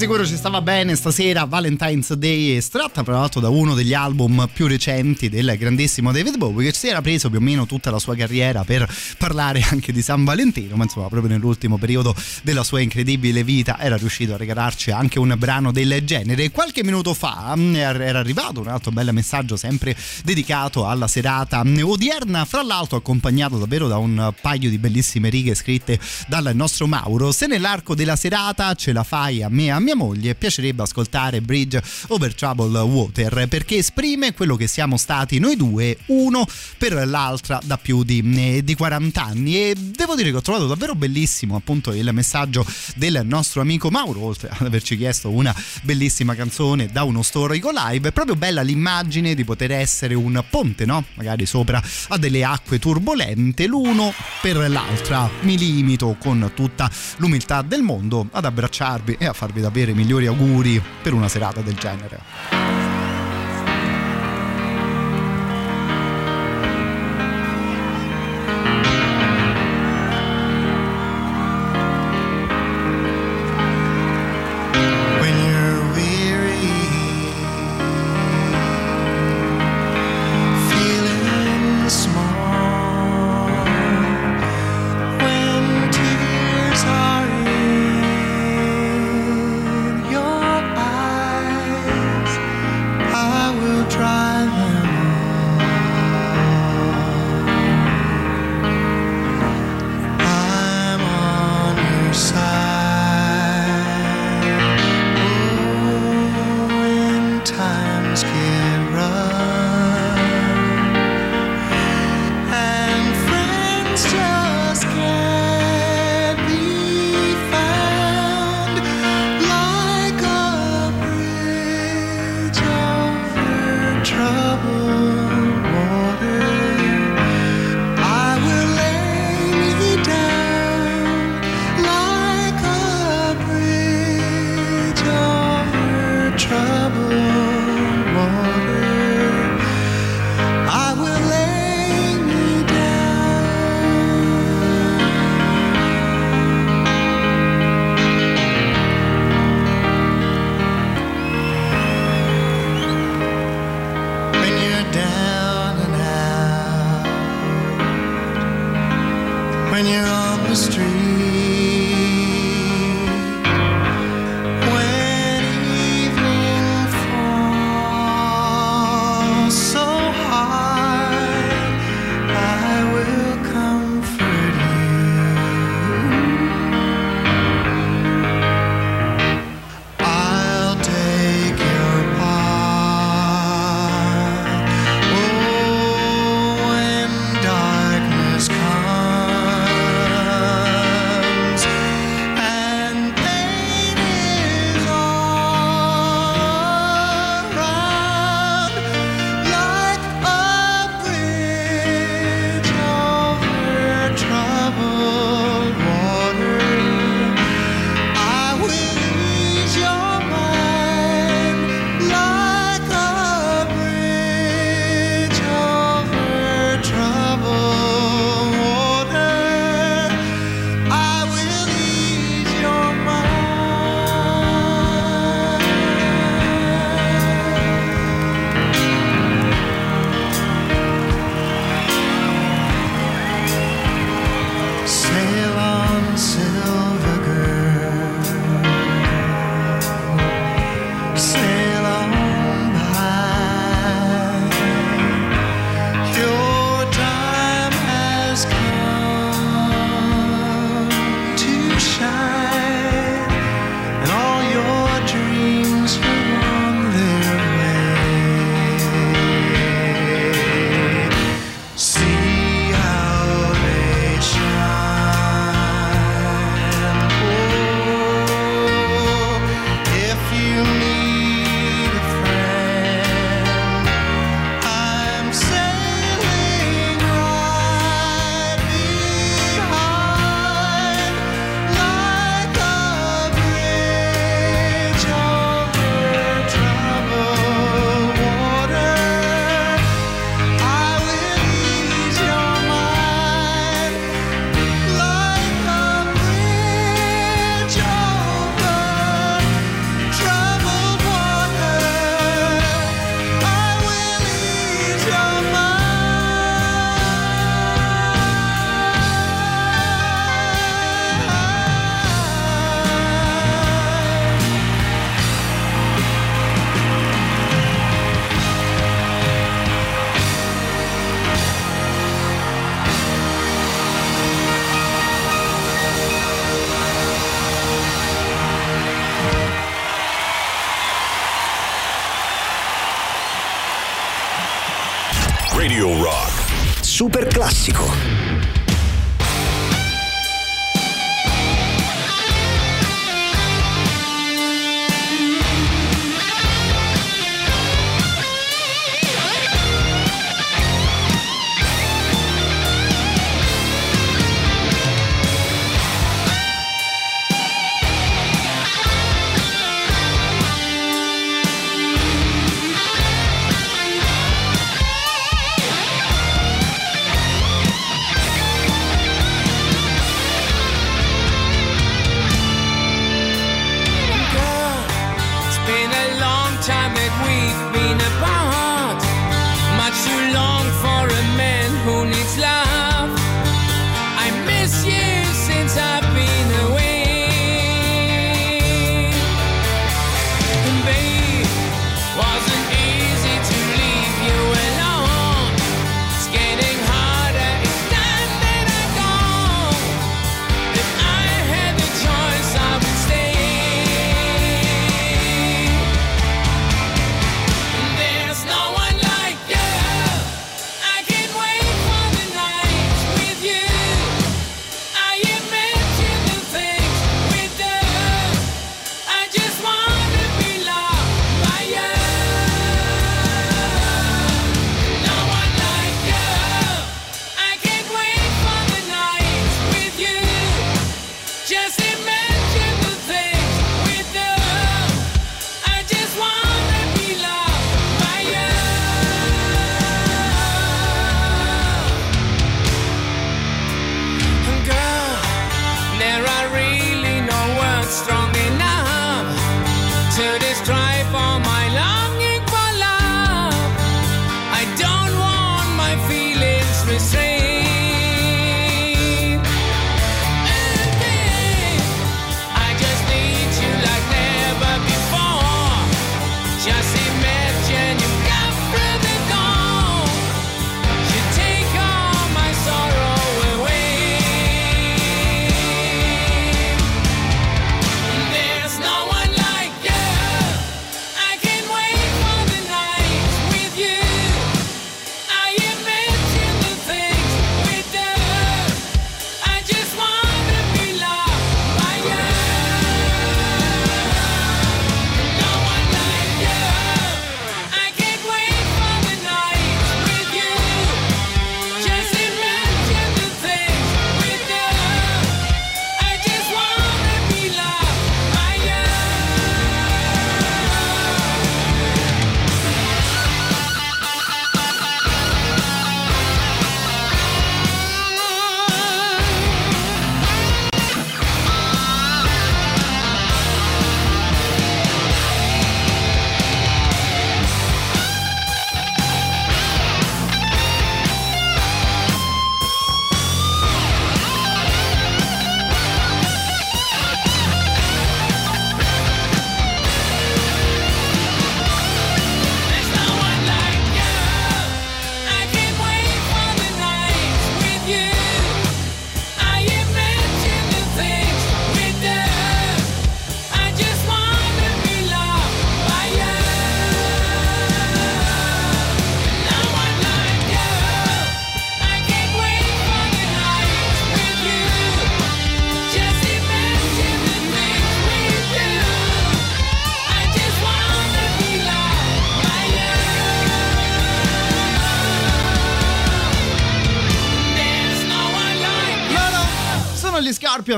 [0.00, 4.66] Sicuro ci stava bene stasera, Valentine's Day, estratta tra l'altro da uno degli album più
[4.66, 8.16] recenti del grandissimo David Bowie che si era preso più o meno tutta la sua
[8.16, 13.44] carriera per parlare anche di San Valentino, ma insomma proprio nell'ultimo periodo della sua incredibile
[13.44, 16.50] vita era riuscito a regalarci anche un brano del genere.
[16.50, 19.94] Qualche minuto fa mm, era arrivato un altro bel messaggio sempre
[20.24, 26.00] dedicato alla serata odierna, fra l'altro accompagnato davvero da un paio di bellissime righe scritte
[26.26, 27.32] dal nostro Mauro.
[27.32, 31.82] Se nell'arco della serata ce la fai a me a mia moglie, piacerebbe ascoltare Bridge
[32.08, 36.46] Over Troubled Water perché esprime quello che siamo stati noi due, uno
[36.78, 39.56] per l'altra da più di, eh, di 40 anni.
[39.56, 42.64] E devo dire che ho trovato davvero bellissimo appunto il messaggio
[42.94, 48.10] del nostro amico Mauro, oltre ad averci chiesto una bellissima canzone da uno storico live.
[48.10, 51.04] È proprio bella l'immagine di poter essere un ponte, no?
[51.14, 55.28] Magari sopra a delle acque turbolente, l'uno per l'altra.
[55.40, 60.26] Mi limito con tutta l'umiltà del mondo ad abbracciarvi e a farvi davvero i migliori
[60.26, 62.89] auguri per una serata del genere.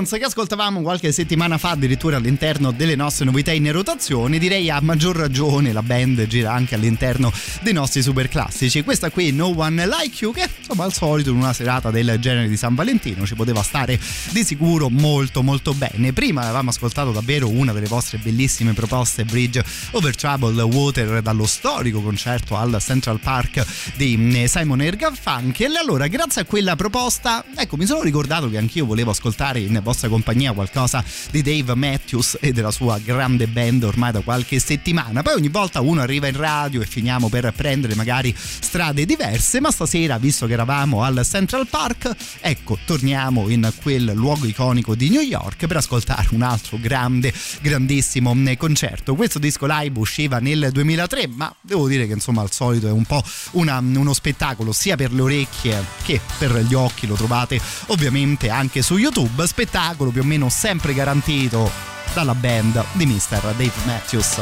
[0.02, 4.80] Sessions che ascoltavamo qualche settimana fa addirittura all'interno delle nostre novità in rotazione, direi a
[4.80, 8.82] maggior ragione la band gira anche all'interno dei nostri super classici.
[8.82, 12.48] Questa qui No One Like You che insomma al solito in una serata del genere
[12.48, 13.98] di San Valentino ci poteva stare
[14.30, 16.12] di sicuro molto molto bene.
[16.12, 22.00] Prima avevamo ascoltato davvero una delle vostre bellissime proposte Bridge Over Troubled Water dallo storico
[22.02, 23.64] concerto al Central Park
[23.96, 25.76] di mm, Simon Ergan Funkel.
[25.76, 29.91] Allora grazie a quella proposta ecco mi sono ricordato che anch'io volevo ascoltare in vostra
[29.92, 35.22] vostra compagnia qualcosa di Dave Matthews e della sua grande band ormai da qualche settimana.
[35.22, 39.70] Poi ogni volta uno arriva in radio e finiamo per prendere magari strade diverse, ma
[39.70, 42.10] stasera, visto che eravamo al Central Park,
[42.40, 48.34] ecco, torniamo in quel luogo iconico di New York per ascoltare un altro grande, grandissimo
[48.34, 49.14] mm, concerto.
[49.14, 53.04] Questo disco live usciva nel 2003, ma devo dire che insomma al solito è un
[53.04, 57.60] po' una, mm, uno spettacolo sia per le orecchie che per gli occhi, lo trovate
[57.88, 59.46] ovviamente anche su YouTube.
[59.46, 59.71] Spettacolo
[60.12, 61.70] più o meno sempre garantito
[62.12, 63.54] dalla band di Mr.
[63.56, 64.36] Dave Matthews.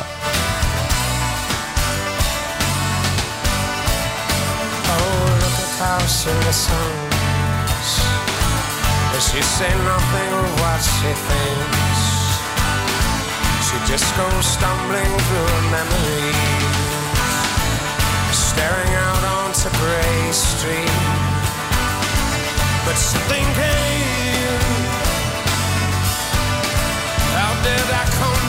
[4.86, 5.39] Oh,
[9.20, 12.01] she say nothing of what she thinks?
[13.66, 16.36] She just goes stumbling through her memories,
[18.32, 20.90] staring out onto Grey Street.
[22.85, 24.20] But something came.
[27.61, 28.40] How did I come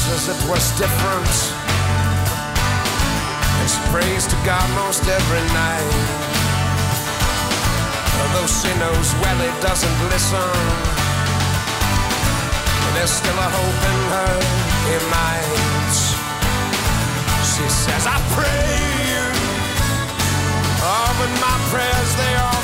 [0.00, 1.36] wishes it was different.
[3.60, 5.92] And she prays to God most every night.
[8.20, 10.52] Although she knows well it doesn't listen.
[12.94, 14.36] There's still a hope in her,
[14.88, 15.96] he might.
[17.52, 18.80] She says, I pray.
[20.82, 22.59] Oh, but my prayers, they all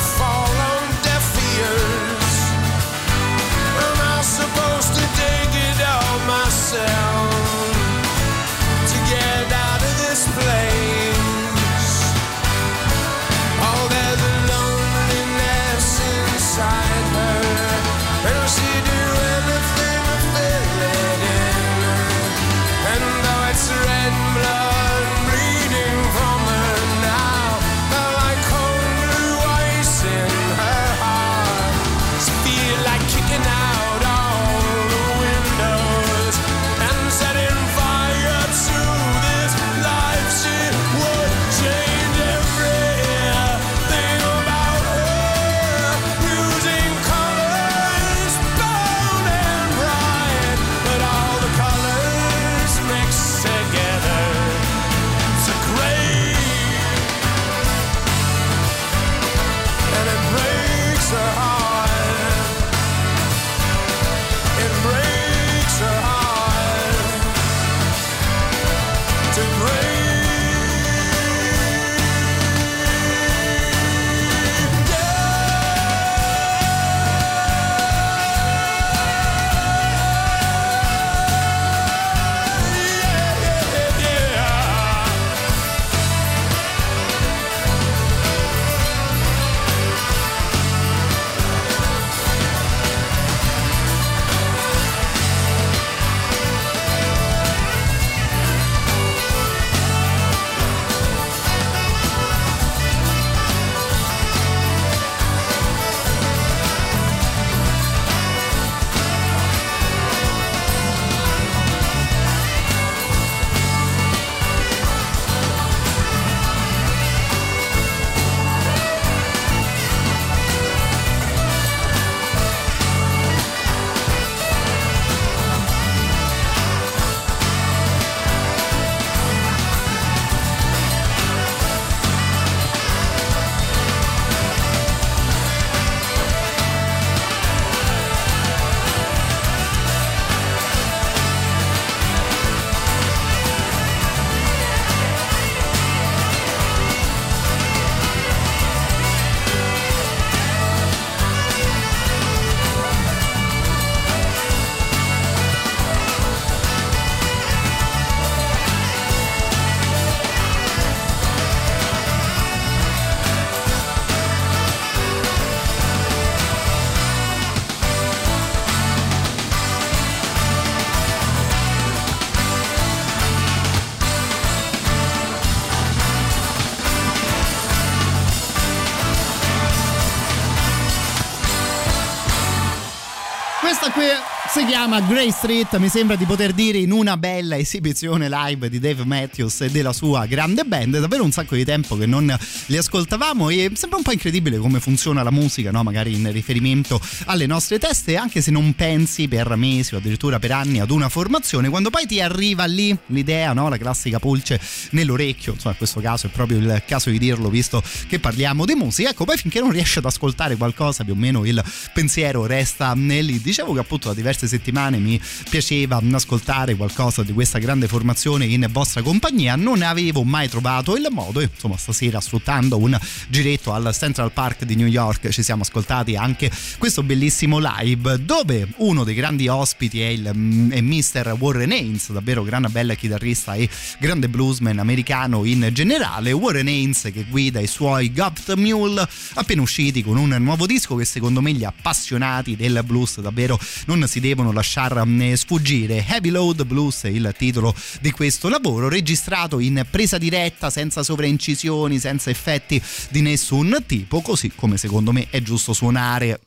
[184.57, 188.79] si chiama Grey Street, mi sembra di poter dire in una bella esibizione live di
[188.79, 190.97] Dave Matthews e della sua grande band.
[190.97, 192.35] È davvero un sacco di tempo che non
[192.67, 195.83] li ascoltavamo e sembra un po' incredibile come funziona la musica, no?
[195.83, 200.53] magari in riferimento alle nostre teste, anche se non pensi per mesi o addirittura per
[200.53, 203.69] anni ad una formazione, quando poi ti arriva lì l'idea, no?
[203.69, 204.59] la classica pulce
[204.93, 208.75] nell'orecchio, insomma in questo caso è proprio il caso di dirlo visto che parliamo di
[208.75, 211.63] musica, ecco poi finché non riesci ad ascoltare qualcosa più o meno il
[211.93, 213.39] pensiero resta lì.
[213.39, 218.67] Dicevo che appunto da diverse settimane mi piaceva ascoltare qualcosa di questa grande formazione in
[218.71, 222.99] vostra compagnia, non avevo mai trovato il modo e insomma stasera sfruttando un
[223.29, 228.69] giretto al Central Park di New York ci siamo ascoltati anche questo bellissimo live dove
[228.79, 231.37] uno dei grandi ospiti è, il, è Mr.
[231.39, 233.69] Warren Haynes, davvero gran bella chitarrista e
[233.99, 240.03] grande bluesman americano in generale, Warren Haynes che guida i suoi Gopt Mule appena usciti
[240.03, 244.36] con un nuovo disco che secondo me gli appassionati del blues davvero non si devono
[244.53, 246.05] lasciare mm, sfuggire.
[246.07, 251.99] Heavy Load Blues è il titolo di questo lavoro, registrato in presa diretta, senza sovraincisioni,
[251.99, 252.81] senza effetti
[253.11, 256.41] di nessun tipo, così come secondo me è giusto suonare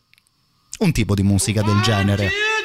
[0.80, 2.59] un tipo di musica del genere.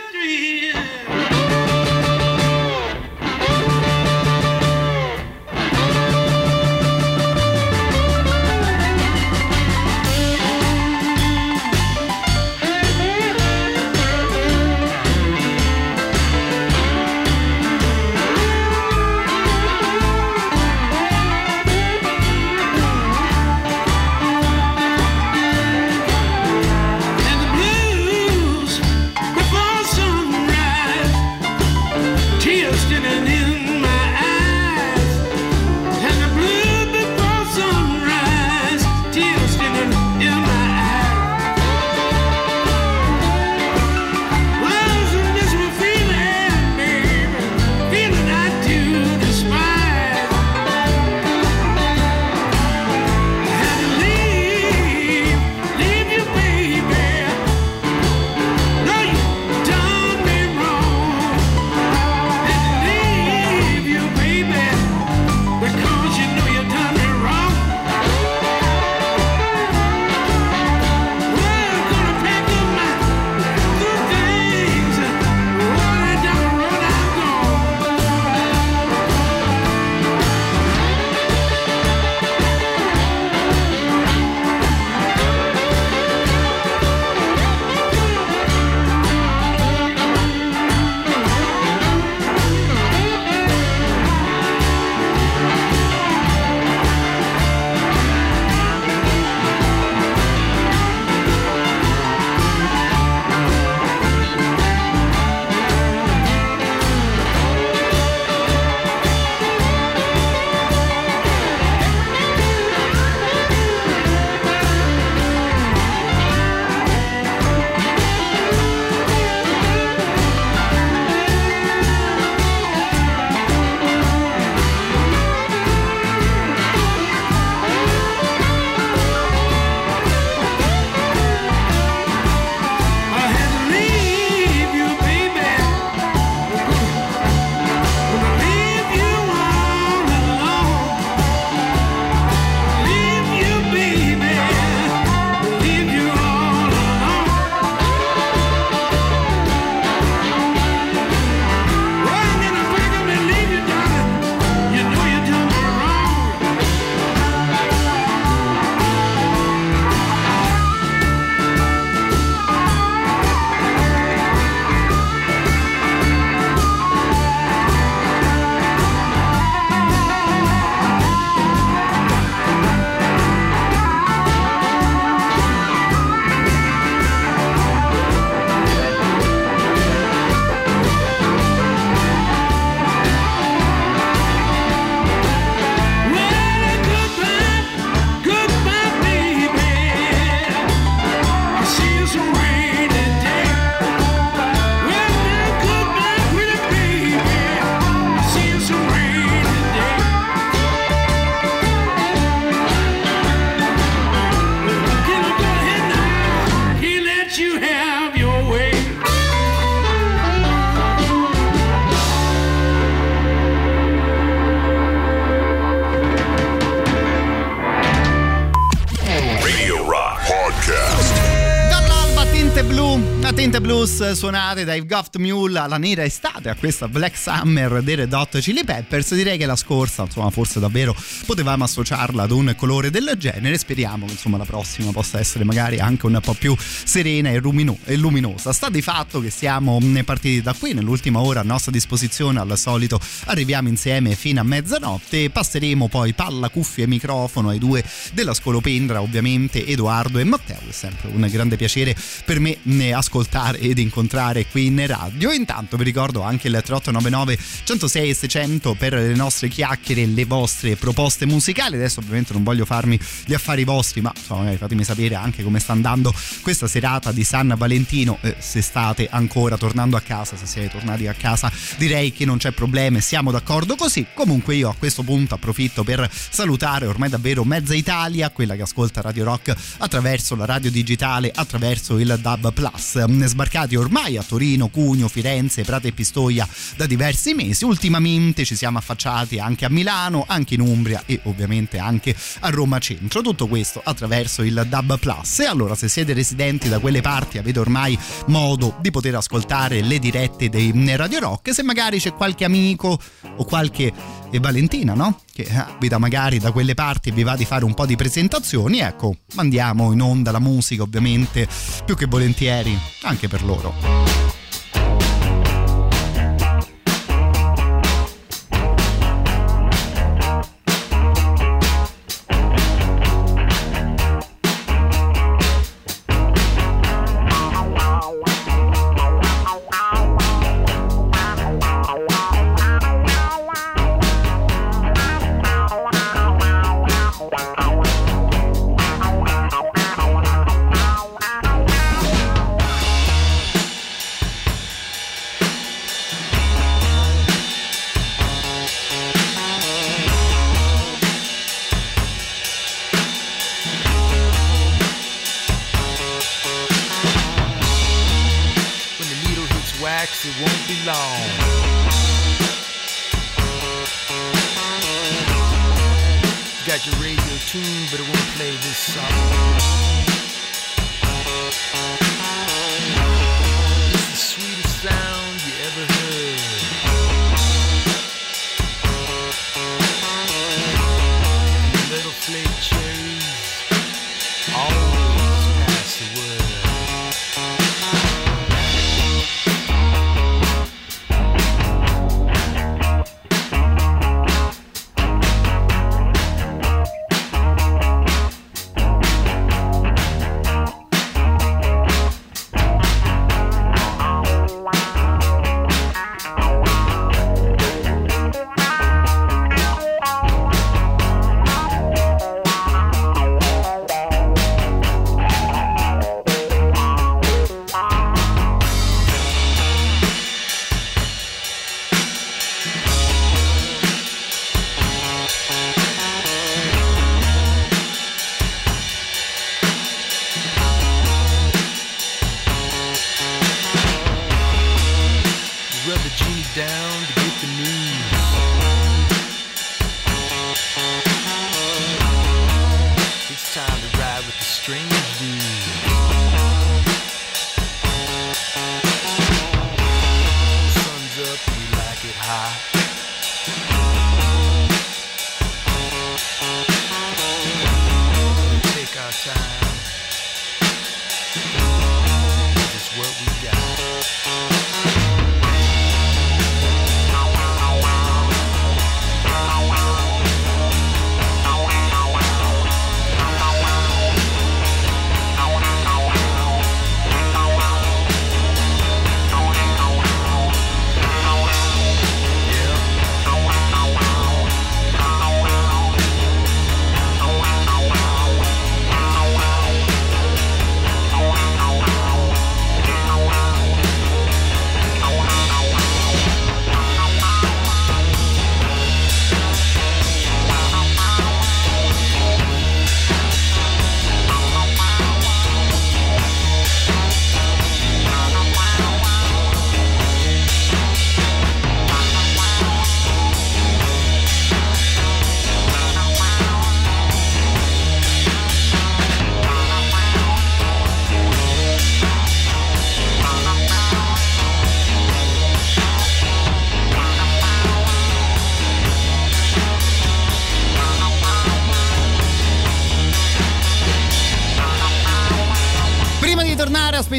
[223.94, 228.38] Blues suonate dai Goft Mule alla nera estate a questa Black Summer dei Red Hot
[228.38, 229.14] Chili Peppers.
[229.14, 230.94] Direi che la scorsa insomma forse davvero
[231.24, 235.78] potevamo associarla ad un colore del genere speriamo che insomma la prossima possa essere magari
[235.78, 238.52] anche un po' più serena e, lumino- e luminosa.
[238.52, 243.00] Sta di fatto che siamo partiti da qui nell'ultima ora a nostra disposizione al solito
[243.26, 245.30] arriviamo insieme fino a mezzanotte.
[245.30, 250.60] Passeremo poi palla, cuffie e microfono ai due della scolopendra ovviamente Edoardo e Matteo.
[250.68, 255.32] È sempre un grande piacere per me ascoltare ed incontrare qui in radio.
[255.32, 260.76] Intanto vi ricordo anche il 3899 106 e 600 per le nostre chiacchiere, le vostre
[260.76, 261.76] proposte musicali.
[261.76, 265.72] Adesso ovviamente non voglio farmi gli affari vostri, ma insomma, fatemi sapere anche come sta
[265.72, 266.12] andando
[266.42, 268.18] questa serata di San Valentino.
[268.20, 272.38] Eh, se state ancora tornando a casa, se siete tornati a casa, direi che non
[272.38, 274.06] c'è problema, siamo d'accordo così.
[274.14, 279.00] Comunque io a questo punto approfitto per salutare ormai davvero mezza Italia, quella che ascolta
[279.00, 285.08] Radio Rock attraverso la radio digitale, attraverso il DAB Plus sbarcati ormai a Torino, Cugno,
[285.08, 287.64] Firenze, Prato e Pistoia da diversi mesi.
[287.64, 292.78] Ultimamente ci siamo affacciati anche a Milano, anche in Umbria e ovviamente anche a Roma
[292.78, 293.22] Centro.
[293.22, 295.40] Tutto questo attraverso il DAB Plus.
[295.40, 299.98] E allora se siete residenti da quelle parti avete ormai modo di poter ascoltare le
[299.98, 301.52] dirette dei Radio Rock.
[301.52, 302.98] Se magari c'è qualche amico
[303.36, 303.92] o qualche
[304.30, 305.20] e Valentina, no?
[305.32, 308.80] Che abita magari da quelle parti e vi va di fare un po' di presentazioni,
[308.80, 311.46] ecco, mandiamo in onda la musica ovviamente
[311.84, 314.23] più che volentieri anche per loro.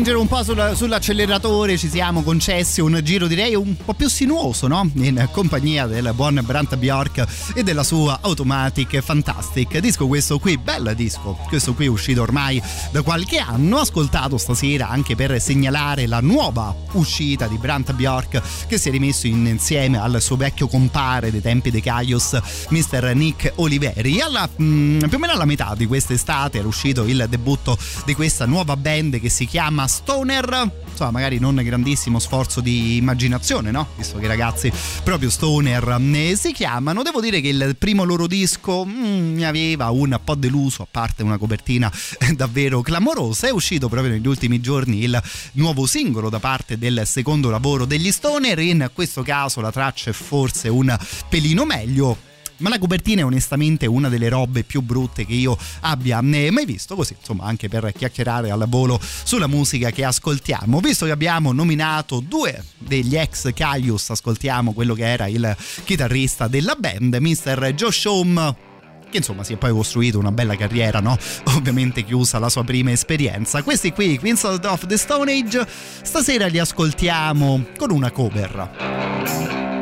[0.06, 3.94] Tornare a spingere un po' sulla- sull'acceleratore ci siamo concessi un giro direi un po'
[3.94, 4.90] più sinuoso, no?
[4.96, 7.24] In compagnia del buon Brant Bjork
[7.54, 9.78] e della sua Automatic Fantastic.
[9.78, 14.90] Disco questo qui, bel disco, questo qui è uscito ormai da qualche anno, ascoltato stasera
[14.90, 20.00] anche per segnalare la nuova uscita di Brant Bjork che si è rimesso in- insieme
[20.00, 22.36] al suo vecchio compare dei tempi dei Caios,
[22.70, 23.12] Mr.
[23.14, 24.22] Nick Oliveri.
[24.22, 28.48] Alla, mm, più o meno alla metà di quest'estate era uscito il debutto di questa
[28.48, 30.72] nuova band che si chiama Stoner.
[30.92, 33.90] Insomma, magari non grandissimo sforzo di immaginazione, no?
[33.98, 34.72] Visto che i ragazzi
[35.04, 37.04] proprio Stoner ne si chiamano.
[37.04, 41.22] Devo dire che il primo loro disco mm, mi aveva un po' deluso, a parte
[41.22, 41.92] una copertina
[42.34, 43.48] davvero clamorosa.
[43.48, 45.22] È uscito proprio negli ultimi giorni il
[45.54, 48.58] nuovo singolo da parte del secondo lavoro degli Stoner.
[48.60, 50.98] In questo caso la traccia è forse un
[51.28, 56.20] pelino meglio ma la copertina è onestamente una delle robe più brutte che io abbia
[56.20, 60.80] eh, mai visto, così insomma anche per chiacchierare al volo sulla musica che ascoltiamo.
[60.80, 66.76] Visto che abbiamo nominato due degli ex Caius, ascoltiamo quello che era il chitarrista della
[66.76, 67.74] band, Mr.
[67.74, 68.74] Josh Home
[69.10, 71.18] che insomma si è poi costruito una bella carriera, no?
[71.56, 73.64] Ovviamente chiusa la sua prima esperienza.
[73.64, 75.66] Questi qui, Queens of the Stone Age,
[76.02, 79.75] stasera li ascoltiamo con una cover.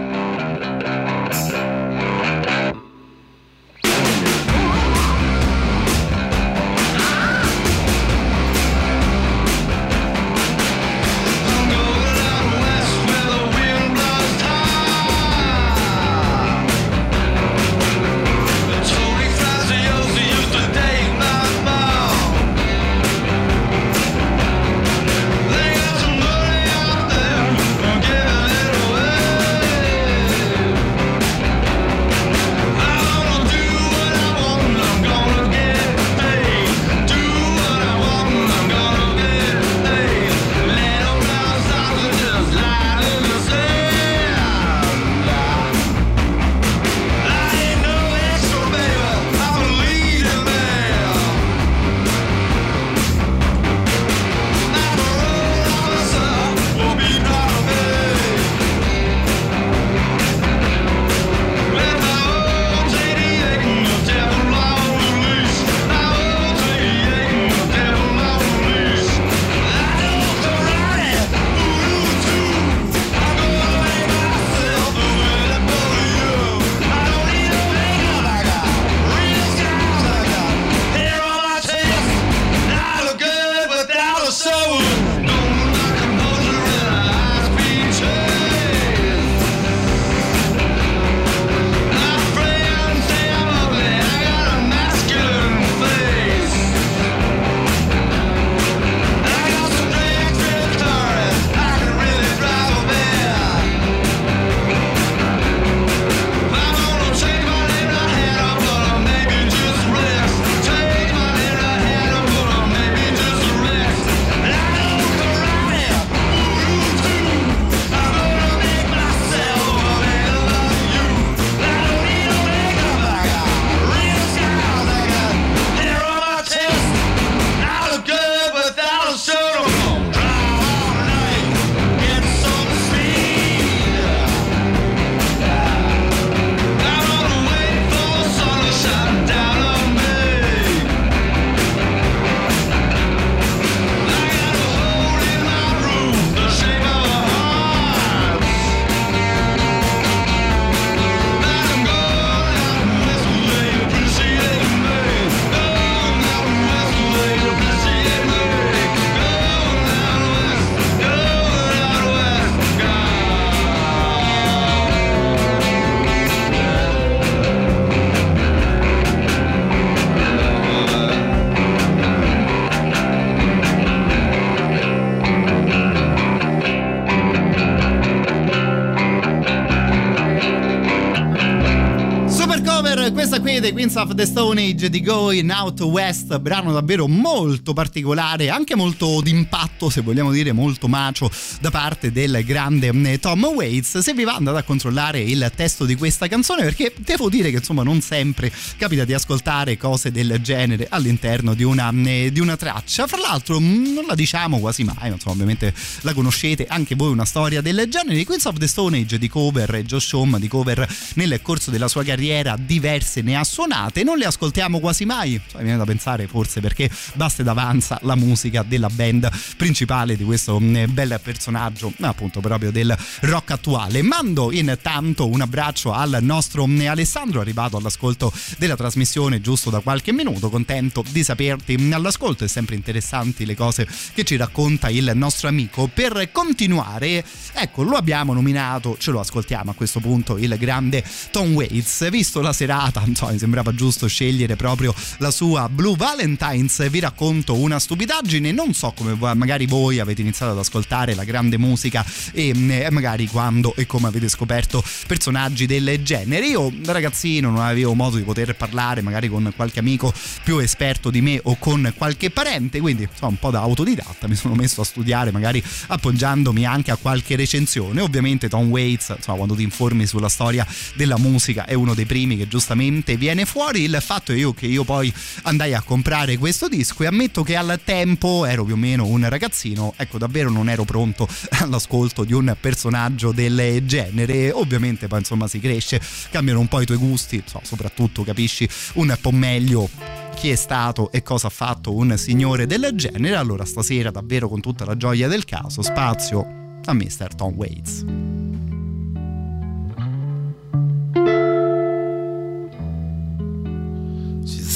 [183.64, 188.76] Dei Queens of the Stone Age di Going Out West, brano davvero molto particolare, anche
[188.76, 191.32] molto d'impatto, se vogliamo dire molto macio,
[191.62, 194.00] da parte del grande eh, Tom Waits.
[194.00, 197.58] Se vi va andate a controllare il testo di questa canzone perché devo dire che
[197.58, 202.58] insomma non sempre capita di ascoltare cose del genere all'interno di una, eh, di una
[202.58, 203.08] traccia.
[203.08, 207.12] Fra l'altro mh, non la diciamo quasi mai, ma insomma ovviamente la conoscete anche voi
[207.12, 208.26] una storia del genere.
[208.26, 212.04] Queens of the Stone Age di cover Josh Home di cover nel corso della sua
[212.04, 216.26] carriera diverse ne ha suonate, non le ascoltiamo quasi mai, cioè, mi viene da pensare
[216.26, 221.94] forse perché basta ed avanza la musica della band principale di questo mm, bel personaggio
[222.02, 224.02] appunto proprio del rock attuale.
[224.02, 230.12] Mando intanto un abbraccio al nostro mm, Alessandro arrivato all'ascolto della trasmissione giusto da qualche
[230.12, 235.12] minuto, contento di saperti mm, all'ascolto, è sempre interessanti le cose che ci racconta il
[235.14, 235.88] nostro amico.
[235.94, 237.24] Per continuare,
[237.54, 242.42] ecco, lo abbiamo nominato, ce lo ascoltiamo a questo punto il grande Tom Waits, visto
[242.42, 248.54] la serata, insomma, sembrava giusto scegliere proprio la sua Blue Valentines, vi racconto una stupidaggine,
[248.54, 253.28] non so come magari voi avete iniziato ad ascoltare la grande musica e mm, magari
[253.28, 256.48] quando e come avete scoperto personaggi del genere.
[256.48, 260.14] Io da ragazzino non avevo modo di poter parlare magari con qualche amico
[260.46, 264.36] più esperto di me o con qualche parente, quindi insomma un po' da autodidatta mi
[264.36, 268.00] sono messo a studiare magari appoggiandomi anche a qualche recensione.
[268.00, 270.66] Ovviamente Tom Waits, insomma quando ti informi sulla storia
[270.96, 273.84] della musica è uno dei primi che giustamente viene fuori.
[273.84, 277.56] Il fatto è io che io poi andai a comprare questo disco e ammetto che
[277.56, 281.28] al tempo ero più o meno un ragazzino, ecco davvero non ero pronto
[281.62, 284.52] all'ascolto di un personaggio del genere.
[284.52, 289.16] Ovviamente poi insomma si cresce, cambiano un po' i tuoi gusti, insomma, soprattutto capisci un
[289.20, 289.90] po' meglio
[290.36, 293.36] chi è stato e cosa ha fatto un signore del genere.
[293.36, 297.36] Allora stasera davvero con tutta la gioia del caso spazio a Mr.
[297.36, 298.33] Tom Waits.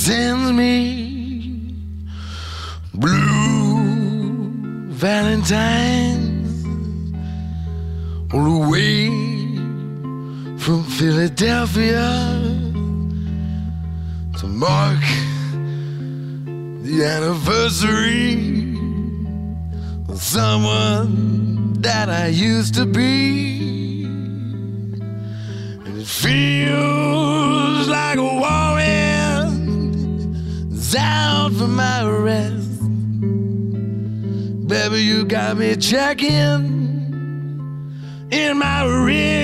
[0.07, 1.75] Sends me
[2.93, 4.47] blue
[4.87, 6.63] valentines
[8.33, 9.07] all the way
[10.57, 12.07] from Philadelphia
[14.39, 15.03] to mark
[16.85, 18.77] the anniversary
[20.07, 24.05] of someone that I used to be.
[25.85, 29.06] And it feels like a warrant
[30.95, 32.79] out for my arrest.
[34.67, 36.29] Baby, you got me checking
[38.31, 39.41] in my rearview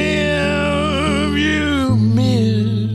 [2.15, 2.89] mirror.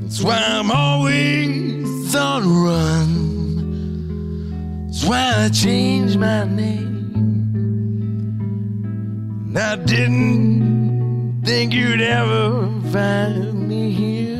[0.00, 3.10] That's why I'm always on the run.
[4.86, 7.12] That's why I changed my name.
[9.48, 14.37] And I didn't think you'd ever find me here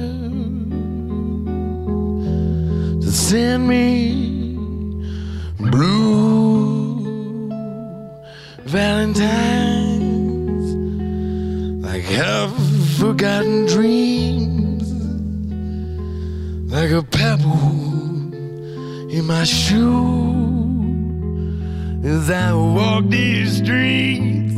[3.08, 4.54] to send me.
[5.58, 7.48] Blue
[8.64, 10.74] valentines.
[11.82, 12.52] Like half
[12.98, 14.92] forgotten dreams.
[16.70, 18.34] Like a pebble
[19.10, 20.34] in my shoe.
[22.04, 24.52] As I walk these streets.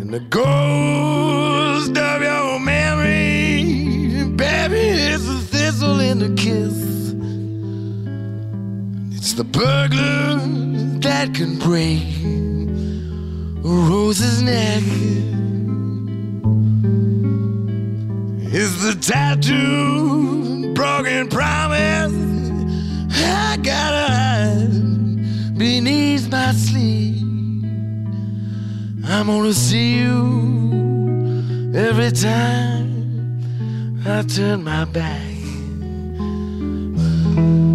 [0.00, 4.24] And the ghost of your memory.
[4.34, 5.47] Baby it's
[5.82, 6.88] a in the kiss
[9.16, 10.38] it's the burglar
[11.00, 12.02] that can break
[13.64, 14.82] a rose's neck.
[18.50, 22.14] It's the tattoo, broken promise.
[23.12, 27.22] I gotta hide beneath my sleeve.
[29.04, 33.42] I'm gonna see you every time
[34.06, 35.37] I turn my back.
[37.38, 37.67] Thank you.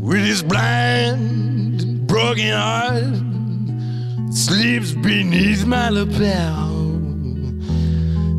[0.00, 3.04] With his blind, broken heart
[4.34, 6.70] sleeps beneath my lapel.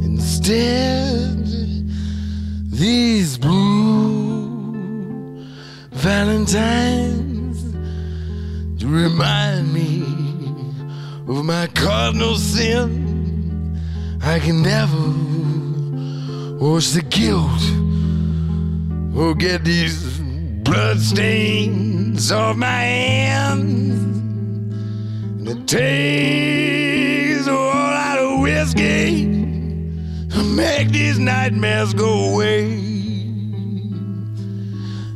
[0.04, 1.46] Instead,
[2.70, 3.74] these blue
[5.92, 7.64] valentines
[8.80, 10.04] to remind me
[11.28, 13.80] of my cardinal sin.
[14.22, 15.04] I can never
[16.60, 17.62] wash the guilt
[19.16, 20.20] or get these
[20.64, 23.94] blood stains off my hands.
[25.40, 29.26] And it takes a whole lot of whiskey
[30.30, 32.72] to make these nightmares go away.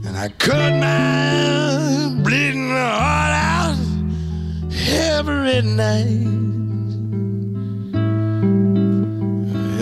[0.06, 3.78] And I cut my bleeding heart out
[4.90, 6.06] every night.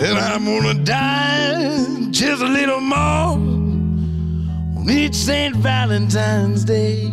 [0.06, 3.55] And I'm gonna die just a little more
[4.88, 5.56] each St.
[5.56, 7.10] Valentine's Day.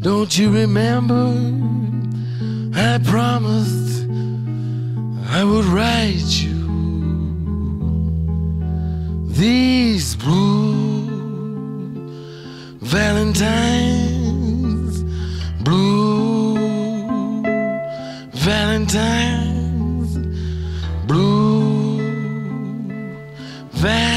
[0.00, 1.32] Don't you remember?
[2.74, 4.06] I promised
[5.28, 6.64] I would write you
[9.28, 11.06] these blue
[12.80, 13.84] Valentines,
[15.62, 16.56] blue
[18.32, 20.18] Valentines,
[21.06, 21.98] blue
[23.70, 24.13] Valentines.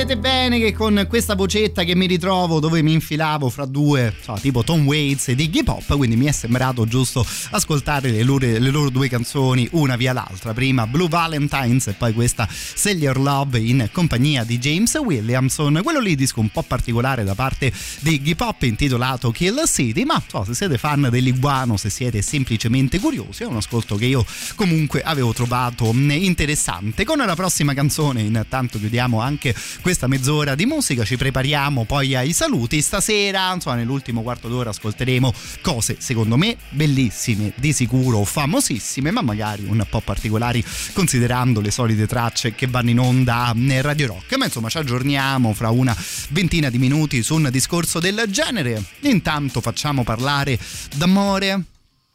[0.00, 4.32] Capirete bene che con questa vocetta che mi ritrovo dove mi infilavo fra due, so,
[4.40, 8.70] tipo Tom Waits e Iggy Pop, quindi mi è sembrato giusto ascoltare le loro, le
[8.70, 10.54] loro due canzoni una via l'altra.
[10.54, 15.80] Prima Blue Valentines e poi questa Sell Your Love in compagnia di James Williamson.
[15.82, 17.70] Quello lì disco un po' particolare da parte
[18.00, 22.98] di Iggy Pop intitolato Kill City, ma so, se siete fan dell'Iguano, se siete semplicemente
[22.98, 24.24] curiosi, è un ascolto che io
[24.54, 27.04] comunque avevo trovato mm, interessante.
[27.04, 29.54] Con la prossima canzone, intanto chiudiamo anche
[29.90, 32.80] questa mezz'ora di musica, ci prepariamo poi ai saluti.
[32.80, 39.64] Stasera, insomma, nell'ultimo quarto d'ora ascolteremo cose secondo me bellissime, di sicuro famosissime, ma magari
[39.64, 44.36] un po' particolari considerando le solite tracce che vanno in onda nel Radio Rock.
[44.36, 45.96] Ma insomma, ci aggiorniamo fra una
[46.28, 48.80] ventina di minuti su un discorso del genere.
[49.00, 50.56] Intanto facciamo parlare
[50.94, 51.64] d'amore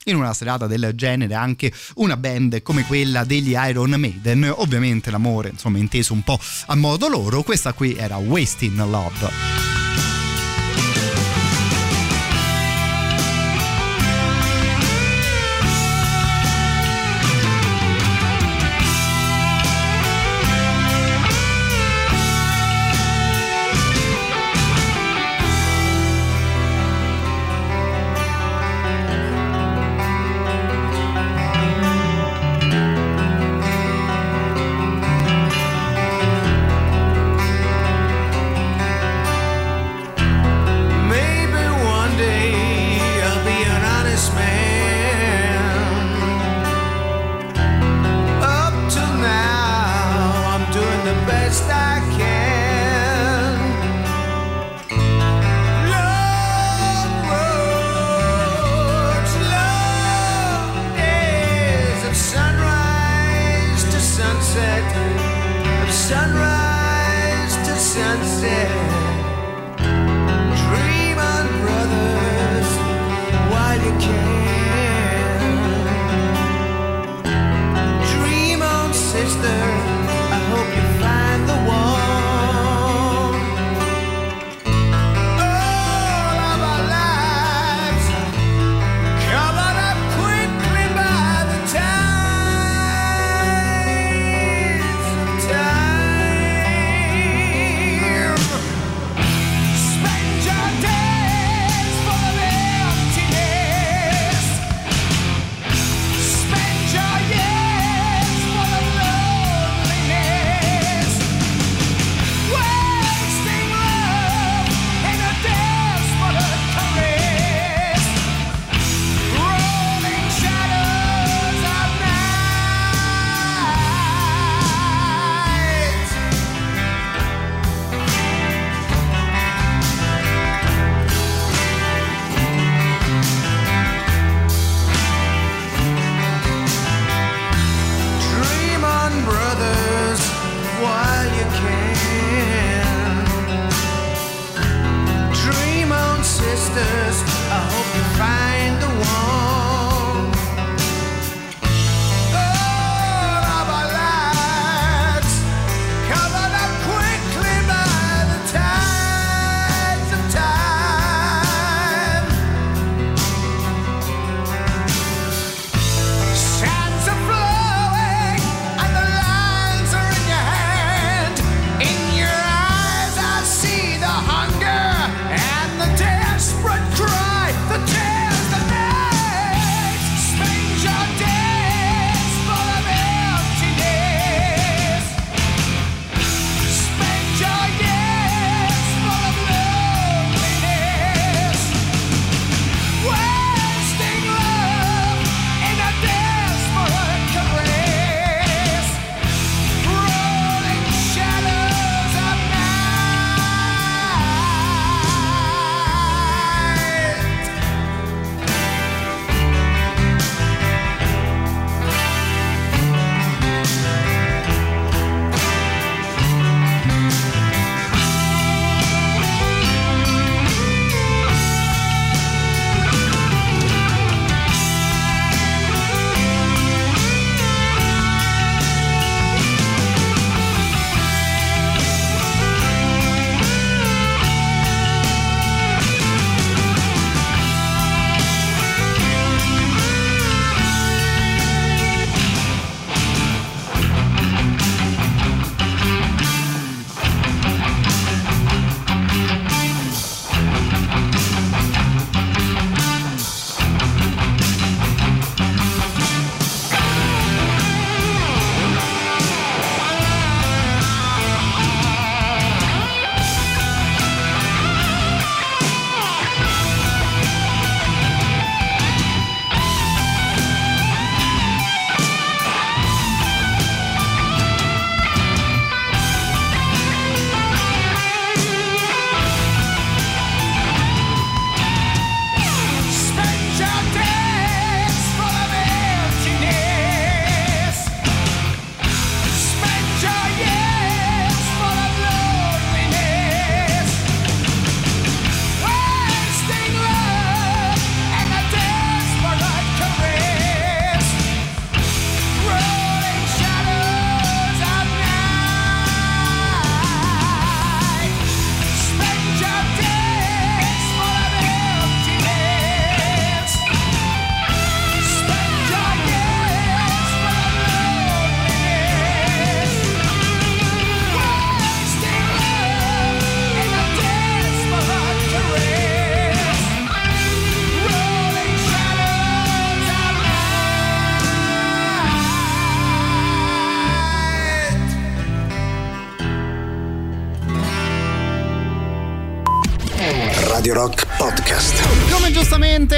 [0.06, 5.50] in una serata del genere anche una band come quella degli Iron Maiden, ovviamente l'amore
[5.50, 9.75] insomma inteso un po' a modo loro, questa qui era Wasting Love.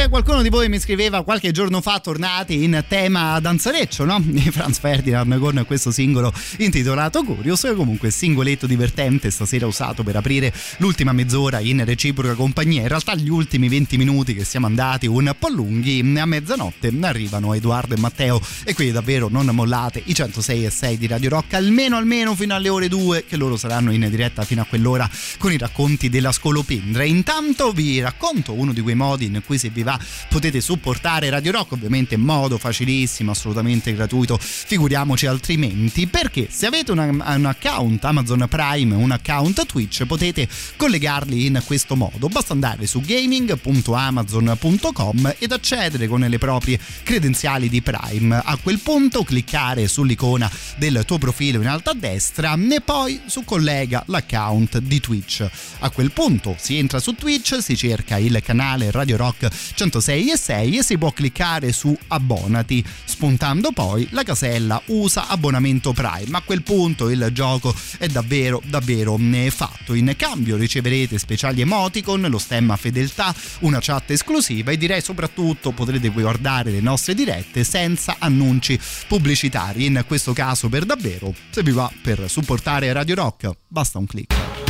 [0.09, 4.21] Qualcuno di voi mi scriveva qualche giorno fa, tornati in tema danzareccio, no?
[4.51, 7.73] Franz Ferdinand con questo singolo intitolato Curious.
[7.75, 12.81] Comunque, singoletto divertente stasera usato per aprire l'ultima mezz'ora in reciproca compagnia.
[12.81, 17.53] In realtà, gli ultimi 20 minuti che siamo andati un po' lunghi, a mezzanotte arrivano
[17.53, 18.41] Edoardo e Matteo.
[18.63, 22.55] E quindi davvero non mollate i 106 e 6 di Radio Rock, almeno almeno fino
[22.55, 26.31] alle ore 2, che loro saranno in diretta fino a quell'ora con i racconti della
[26.31, 27.03] Scolopendra.
[27.03, 29.96] Intanto vi racconto uno di quei modi in cui se vi va
[30.29, 36.91] potete supportare Radio Rock, ovviamente in modo facilissimo, assolutamente gratuito, figuriamoci altrimenti, perché se avete
[36.91, 42.27] una- un account Amazon Prime, un account Twitch, potete collegarli in questo modo.
[42.27, 48.41] Basta andare su gaming.amazon.com ed accedere con le proprie credenziali di Prime.
[48.43, 53.43] A quel punto cliccare sull'icona del tuo profilo in alto a destra e poi su
[53.43, 55.47] collega l'account di Twitch.
[55.79, 59.47] A quel punto si entra su Twitch, si cerca il canale Radio Rock
[59.87, 66.37] 106 e 6 si può cliccare su abbonati, spuntando poi la casella usa abbonamento Prime.
[66.37, 69.93] A quel punto il gioco è davvero davvero eh, fatto.
[69.93, 76.09] In cambio riceverete speciali emoticon, lo stemma fedeltà, una chat esclusiva e direi soprattutto potrete
[76.09, 78.77] guardare le nostre dirette senza annunci
[79.07, 79.85] pubblicitari.
[79.85, 84.66] In questo caso per davvero, se vi va per supportare Radio Rock, basta un clic.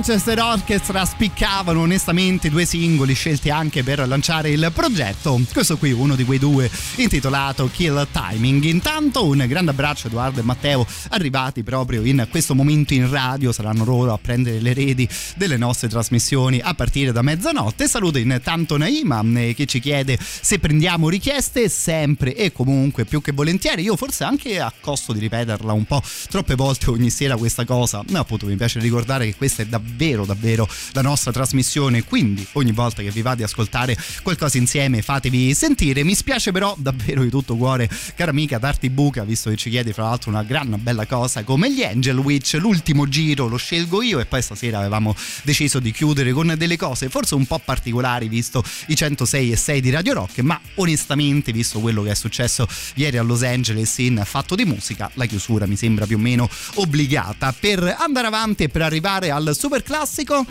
[0.00, 5.38] Manchester Orchestra, spiccavano onestamente due singoli scelti anche per lanciare il progetto.
[5.52, 8.64] Questo qui, uno di quei due, intitolato Kill Timing.
[8.64, 13.84] Intanto un grande abbraccio Edoardo e Matteo, arrivati proprio in questo momento in radio, saranno
[13.84, 15.06] loro a prendere le redi
[15.36, 17.86] delle nostre trasmissioni a partire da mezzanotte.
[17.86, 23.32] Saluto intanto Naima eh, che ci chiede se prendiamo richieste sempre e comunque più che
[23.32, 23.82] volentieri.
[23.82, 28.02] Io forse anche a costo di ripeterla un po' troppe volte ogni sera questa cosa,
[28.08, 29.88] ma appunto mi piace ricordare che questa è davvero
[30.24, 35.54] davvero la nostra trasmissione, quindi ogni volta che vi va di ascoltare qualcosa insieme fatevi
[35.54, 36.04] sentire.
[36.04, 39.92] Mi spiace però davvero di tutto cuore, cara amica, darti buca, visto che ci chiedi
[39.92, 44.20] fra l'altro una gran bella cosa come gli Angel Witch, l'ultimo giro lo scelgo io
[44.20, 48.62] e poi stasera avevamo deciso di chiudere con delle cose forse un po' particolari visto
[48.86, 53.18] i 106 e 6 di Radio Rock, ma onestamente visto quello che è successo ieri
[53.18, 57.54] a Los Angeles in fatto di musica, la chiusura mi sembra più o meno obbligata
[57.58, 60.44] per andare avanti e per arrivare al super classico.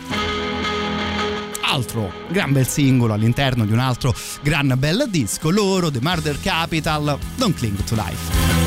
[1.62, 7.16] Altro gran bel singolo all'interno di un altro gran bel disco loro The Murder Capital
[7.36, 8.59] Don't Cling to Life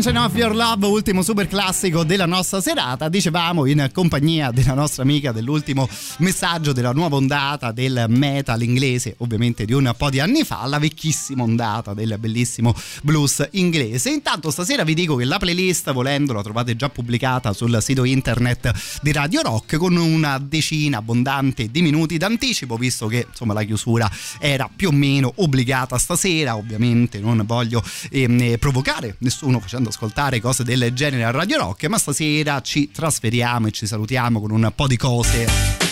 [0.00, 3.08] Sunshine of Your Love, ultimo super classico della nostra serata.
[3.08, 5.88] Dicevamo in compagnia della nostra amica dell'ultimo
[6.18, 10.78] messaggio della nuova ondata del metal inglese, ovviamente di un po' di anni fa, la
[10.78, 14.10] vecchissima ondata del bellissimo blues inglese.
[14.10, 18.72] Intanto stasera vi dico che la playlist, volendo, la trovate già pubblicata sul sito internet
[19.02, 24.10] di Radio Rock con una decina abbondante di minuti d'anticipo, visto che insomma la chiusura
[24.38, 26.56] era più o meno obbligata stasera.
[26.56, 31.98] Ovviamente non voglio ehm, provocare nessuno facendo ascoltare cose del genere a Radio Rock, ma
[31.98, 35.87] stasera ci trasferiamo e ci salutiamo con un po' di cose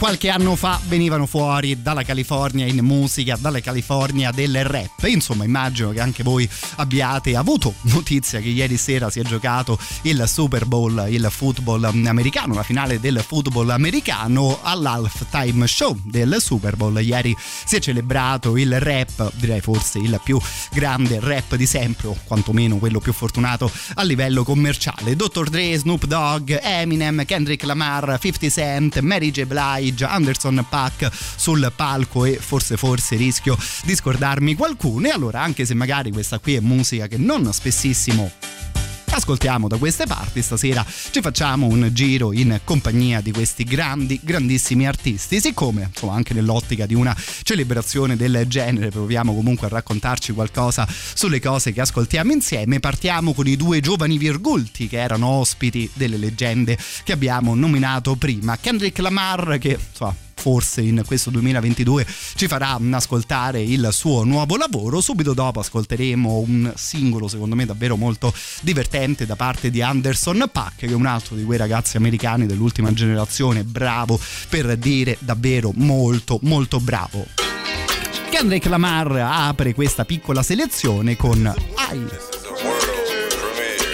[0.00, 5.04] qualche anno fa venivano fuori dalla California in musica, dalla California del rap.
[5.04, 10.24] Insomma, immagino che anche voi abbiate avuto notizia che ieri sera si è giocato il
[10.26, 16.98] Super Bowl, il football americano, la finale del football americano all'halftime show del Super Bowl.
[16.98, 20.40] Ieri si è celebrato il rap, direi forse il più
[20.72, 25.14] grande rap di sempre, o quantomeno quello più fortunato a livello commerciale.
[25.14, 25.50] Dr.
[25.50, 29.44] Dre, Snoop Dogg, Eminem, Kendrick Lamar, 50 Cent, Mary J.
[29.44, 35.08] Blige, Anderson Pack sul palco e forse forse rischio di scordarmi qualcuno.
[35.08, 38.30] E allora, anche se magari questa qui è musica che non spessissimo
[39.10, 40.42] ascoltiamo da queste parti.
[40.42, 45.40] Stasera ci facciamo un giro in compagnia di questi grandi, grandissimi artisti.
[45.40, 51.40] Siccome, insomma, anche nell'ottica di una celebrazione del genere, proviamo comunque a raccontarci qualcosa sulle
[51.40, 52.80] cose che ascoltiamo insieme.
[52.80, 58.56] Partiamo con i due giovani virgulti che erano ospiti delle leggende che abbiamo nominato prima.
[58.56, 65.00] Kendrick Lamar, che insomma forse in questo 2022 ci farà ascoltare il suo nuovo lavoro.
[65.02, 70.76] Subito dopo ascolteremo un singolo, secondo me, davvero molto divertente da parte di Anderson Pack,
[70.76, 76.38] che è un altro di quei ragazzi americani dell'ultima generazione, bravo per dire davvero molto,
[76.42, 77.26] molto bravo.
[78.30, 81.52] Kendrick Lamar apre questa piccola selezione con
[81.92, 82.06] I.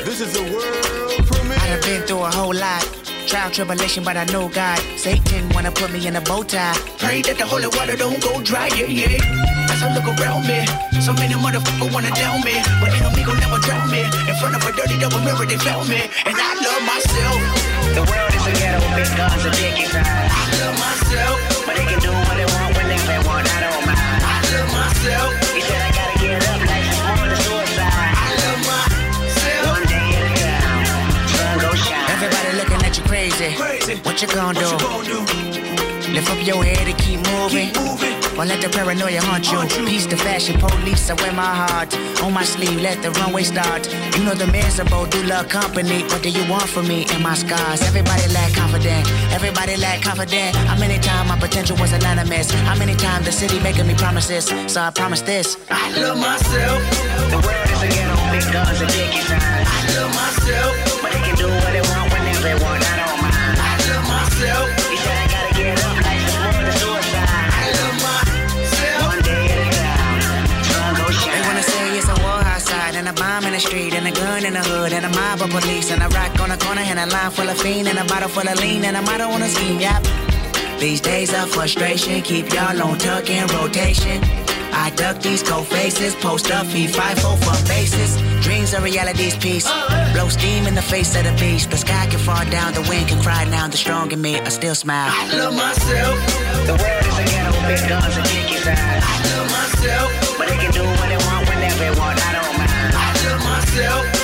[0.05, 1.59] This is the world premiere.
[1.61, 3.16] I done been through a whole lot.
[3.27, 4.79] Trial, tribulation, but I know God.
[4.97, 6.79] Satan wanna put me in a bow tie.
[6.99, 9.19] Pray that the holy water don't go dry, yeah, yeah.
[9.67, 10.63] As I look around me,
[11.03, 14.07] so many motherfuckers wanna down me, but me gon' never drown me.
[14.31, 17.39] In front of a dirty double mirror, they found me, and I love myself.
[17.99, 20.07] The world is a ghetto big guns and dick inside.
[20.07, 23.85] I love myself, But they can do what they want whenever they want, I don't
[23.91, 24.23] mind.
[24.23, 26.76] I love myself, He said I gotta get up like
[33.37, 33.57] crazy.
[33.57, 33.97] Crazy.
[34.03, 34.67] What you gonna do?
[34.67, 36.13] What you gonna do?
[36.13, 37.69] Lift up your head and keep moving.
[37.69, 38.15] Keep moving.
[38.39, 39.61] Or let the paranoia haunt you.
[39.61, 39.87] You.
[39.87, 41.95] Peace to fashion police, I wear my heart.
[42.23, 43.89] On my sleeve, let the runway start.
[44.17, 46.03] You know the miserable do love company.
[46.05, 47.83] What do you want from me and my scars?
[47.83, 49.09] Everybody lack confident.
[49.33, 50.55] Everybody lack confident.
[50.57, 52.51] How many times my potential was anonymous?
[52.51, 54.45] How many times the city making me promises?
[54.73, 55.57] So I promise this.
[55.71, 56.81] I love myself,
[57.33, 59.65] The world is a ghetto with big guns and dick inside.
[59.67, 62.86] I love myself, But they can do what they want whenever they want,
[73.17, 75.91] bomb in the street and a gun in the hood and a mob of police
[75.91, 78.29] and a rock on the corner and a line full of fiend and a bottle
[78.29, 80.03] full of lean and a motto on a scheme, yep.
[80.79, 84.21] These days of frustration keep y'all on tuck in rotation.
[84.73, 88.21] I duck these cold faces, post up, five four for bases.
[88.45, 89.67] Dreams are reality's piece.
[90.13, 91.71] Blow steam in the face of the beast.
[91.71, 93.67] The sky can fall down, the wind can cry now.
[93.69, 95.11] The strong in me, I still smile.
[95.11, 96.17] I love myself,
[96.69, 99.01] The world is a ghetto big guns and dick inside.
[99.03, 102.36] I love myself, But they can do what they want whenever they want, I
[103.77, 104.16] myself,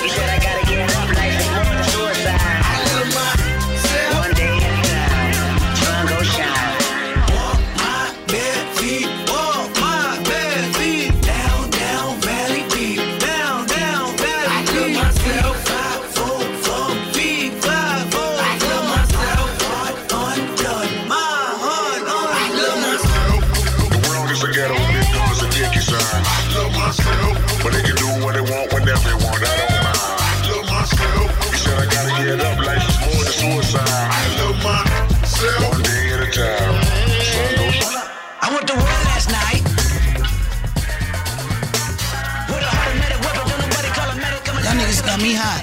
[45.34, 45.61] Hot.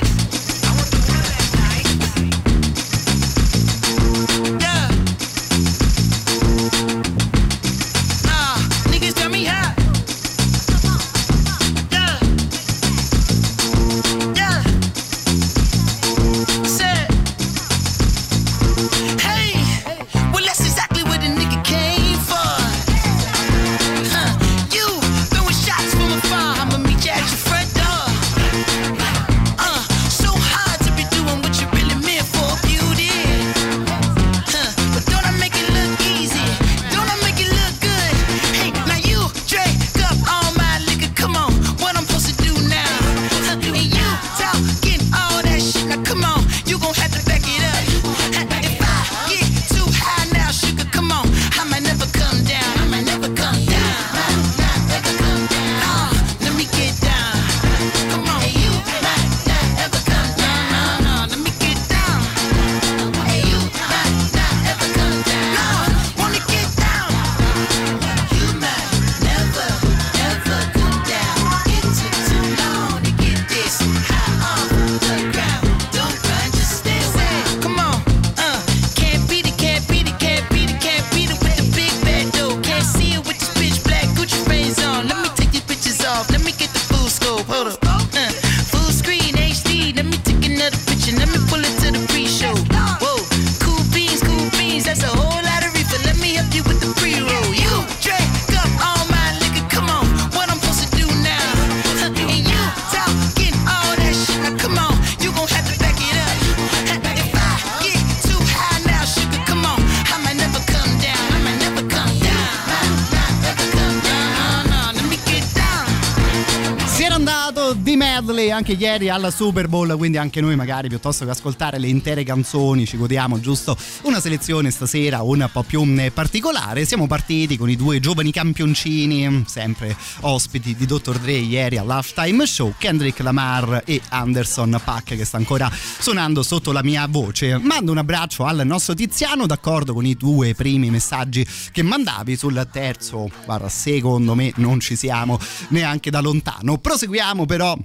[118.70, 122.86] Anche ieri alla Super Bowl, quindi anche noi magari piuttosto che ascoltare le intere canzoni
[122.86, 126.86] ci godiamo giusto una selezione stasera un po' più eh, particolare.
[126.86, 131.18] Siamo partiti con i due giovani campioncini, sempre ospiti di Dr.
[131.18, 136.84] Dre ieri all'Halftime Show, Kendrick Lamar e Anderson Pack che sta ancora suonando sotto la
[136.84, 137.58] mia voce.
[137.58, 142.68] Mando un abbraccio al nostro Tiziano, d'accordo con i due primi messaggi che mandavi sul
[142.72, 145.40] terzo, guarda, secondo me non ci siamo
[145.70, 146.78] neanche da lontano.
[146.78, 147.76] Proseguiamo però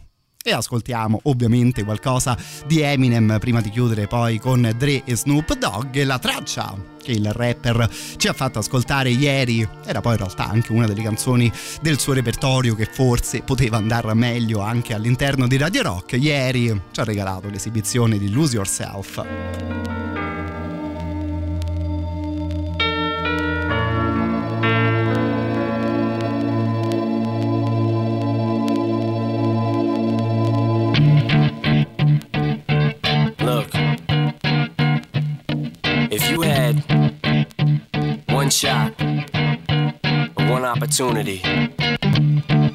[0.46, 5.96] e ascoltiamo ovviamente qualcosa di Eminem prima di chiudere poi con Dre e Snoop Dogg
[6.02, 9.66] la traccia che il rapper ci ha fatto ascoltare ieri.
[9.86, 11.50] Era poi in realtà anche una delle canzoni
[11.80, 16.12] del suo repertorio che forse poteva andare meglio anche all'interno di Radio Rock.
[16.12, 20.13] Ieri ci ha regalato l'esibizione di Lose Yourself
[38.54, 38.94] shot,
[40.48, 41.38] one opportunity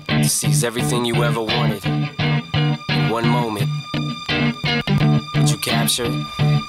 [0.07, 3.69] to seize everything you ever wanted in one moment,
[5.35, 6.11] would you capture it?
[6.11, 6.68] Or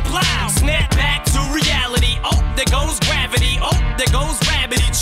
[0.00, 0.48] plow.
[0.48, 2.16] Snap back to reality.
[2.24, 3.58] Oh, there goes gravity.
[3.60, 4.80] Oh, there goes rabbit.
[4.80, 4.92] He.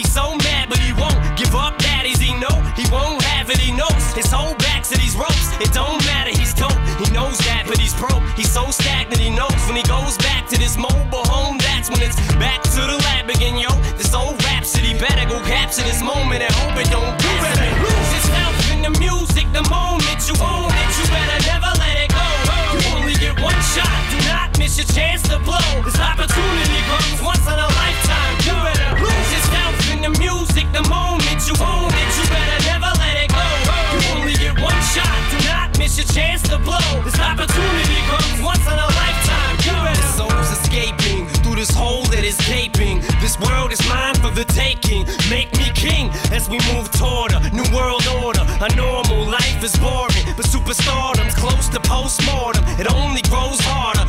[0.00, 1.76] He's so mad, but he won't give up.
[1.76, 3.58] Daddies, he know he won't have it.
[3.58, 5.52] He knows his whole back to these ropes.
[5.60, 6.30] It don't matter.
[6.30, 6.72] He's dope.
[6.96, 8.24] He knows that, but he's broke.
[8.32, 9.20] He's so stagnant.
[9.20, 11.58] He knows when he goes back to this mobile home.
[11.58, 13.68] That's when it's back to the lab again, yo.
[14.00, 17.12] This old rhapsody better go capture this moment and hope it don't.
[17.20, 20.90] You better lose yourself in the music the moment you own it.
[20.96, 21.59] You better never
[24.70, 25.82] miss your chance to blow.
[25.82, 28.34] This opportunity comes once in a lifetime.
[28.46, 32.10] You better lose yourself in the music the moment you own it.
[32.14, 33.46] You better never let it go.
[33.90, 35.10] You only get one shot.
[35.34, 36.86] Do not miss your chance to blow.
[37.02, 39.54] This opportunity comes once in a lifetime.
[39.66, 40.06] You better.
[40.06, 43.02] The soul's escaping through this hole that is gaping.
[43.20, 45.02] This world is mine for the taking.
[45.28, 48.46] Make me king as we move toward a new world order.
[48.62, 52.62] A normal life is boring, but superstardom's close to postmortem.
[52.78, 53.99] It only grows harder.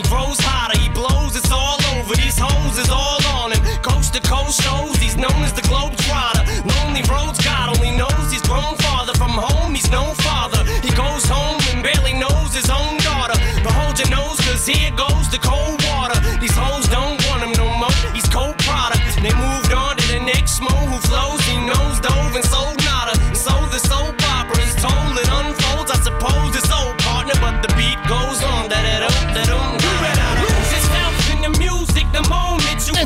[0.00, 0.78] Homie grows hotter.
[0.78, 1.36] He blows.
[1.36, 2.14] It's all over.
[2.14, 3.60] These hoes is all on him.
[3.82, 4.96] Coast to coast shows.
[4.96, 6.44] He's known as the globe trotter.
[6.64, 7.42] Lonely roads.
[7.44, 9.74] God only knows he's grown farther from home.
[9.74, 10.64] He's no father.
[10.82, 13.36] He goes home and barely knows his own daughter.
[13.62, 15.79] But hold your nose, cause here goes the cold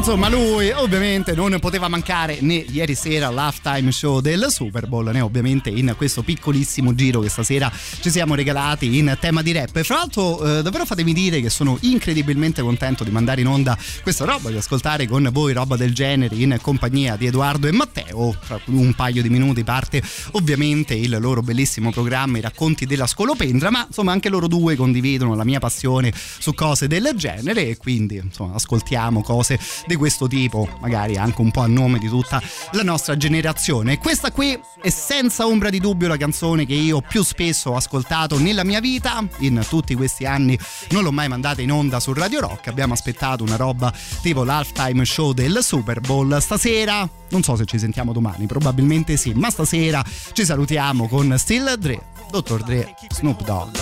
[0.06, 5.22] insomma, lui ovviamente non poteva mancare né ieri sera all'halftime show del Super Bowl, né
[5.22, 9.80] ovviamente in questo piccolissimo giro che stasera ci siamo regalati in tema di rap.
[9.82, 14.26] Fra l'altro, eh, davvero fatemi dire che sono incredibilmente contento di mandare in onda questa
[14.26, 18.36] roba, di ascoltare con voi roba del genere in compagnia di Edoardo e Matteo.
[18.38, 20.02] Fra un paio di minuti parte
[20.32, 25.34] ovviamente il loro bellissimo programma I racconti della scolopendra, ma insomma anche loro due condividono
[25.34, 29.58] la mia passione su cose del genere e quindi insomma ascoltiamo cose
[29.94, 32.42] di questo tipo, magari anche un po' a nome di tutta
[32.72, 33.98] la nostra generazione.
[33.98, 38.38] Questa qui è senza ombra di dubbio la canzone che io più spesso ho ascoltato
[38.38, 40.58] nella mia vita, in tutti questi anni
[40.90, 45.04] non l'ho mai mandata in onda su Radio Rock, abbiamo aspettato una roba tipo l'halftime
[45.04, 46.36] show del Super Bowl.
[46.40, 51.74] Stasera, non so se ci sentiamo domani, probabilmente sì, ma stasera ci salutiamo con Still
[51.74, 52.62] Dre, Dr.
[52.64, 53.76] Dre, Snoop Dogg.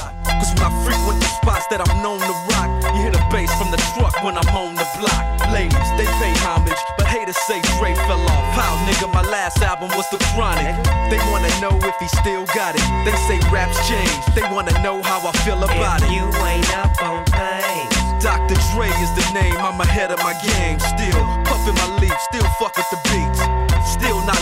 [3.32, 5.24] Bass from the truck when I'm on the block.
[5.50, 8.46] Ladies, they pay homage, but haters say Dre fell off.
[8.52, 10.76] How, nigga, my last album was The Chronic.
[11.08, 12.84] They wanna know if he still got it.
[13.08, 16.12] They say raps change, they wanna know how I feel about If it.
[16.12, 17.96] you ain't up on things.
[18.22, 18.54] Dr.
[18.70, 20.78] Dre is the name, I'm ahead of my game.
[20.78, 23.40] Still puffin' my leaf, still fuck with the beats.
[23.96, 24.41] Still not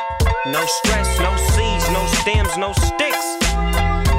[0.47, 3.37] No stress, no seeds, no stems, no sticks.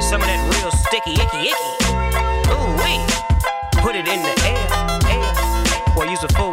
[0.07, 1.75] Some of that real sticky, icky, icky.
[2.47, 3.03] Ooh wee.
[3.83, 4.63] Put it in the air,
[5.11, 5.93] air.
[5.93, 6.52] Boy, use a fool,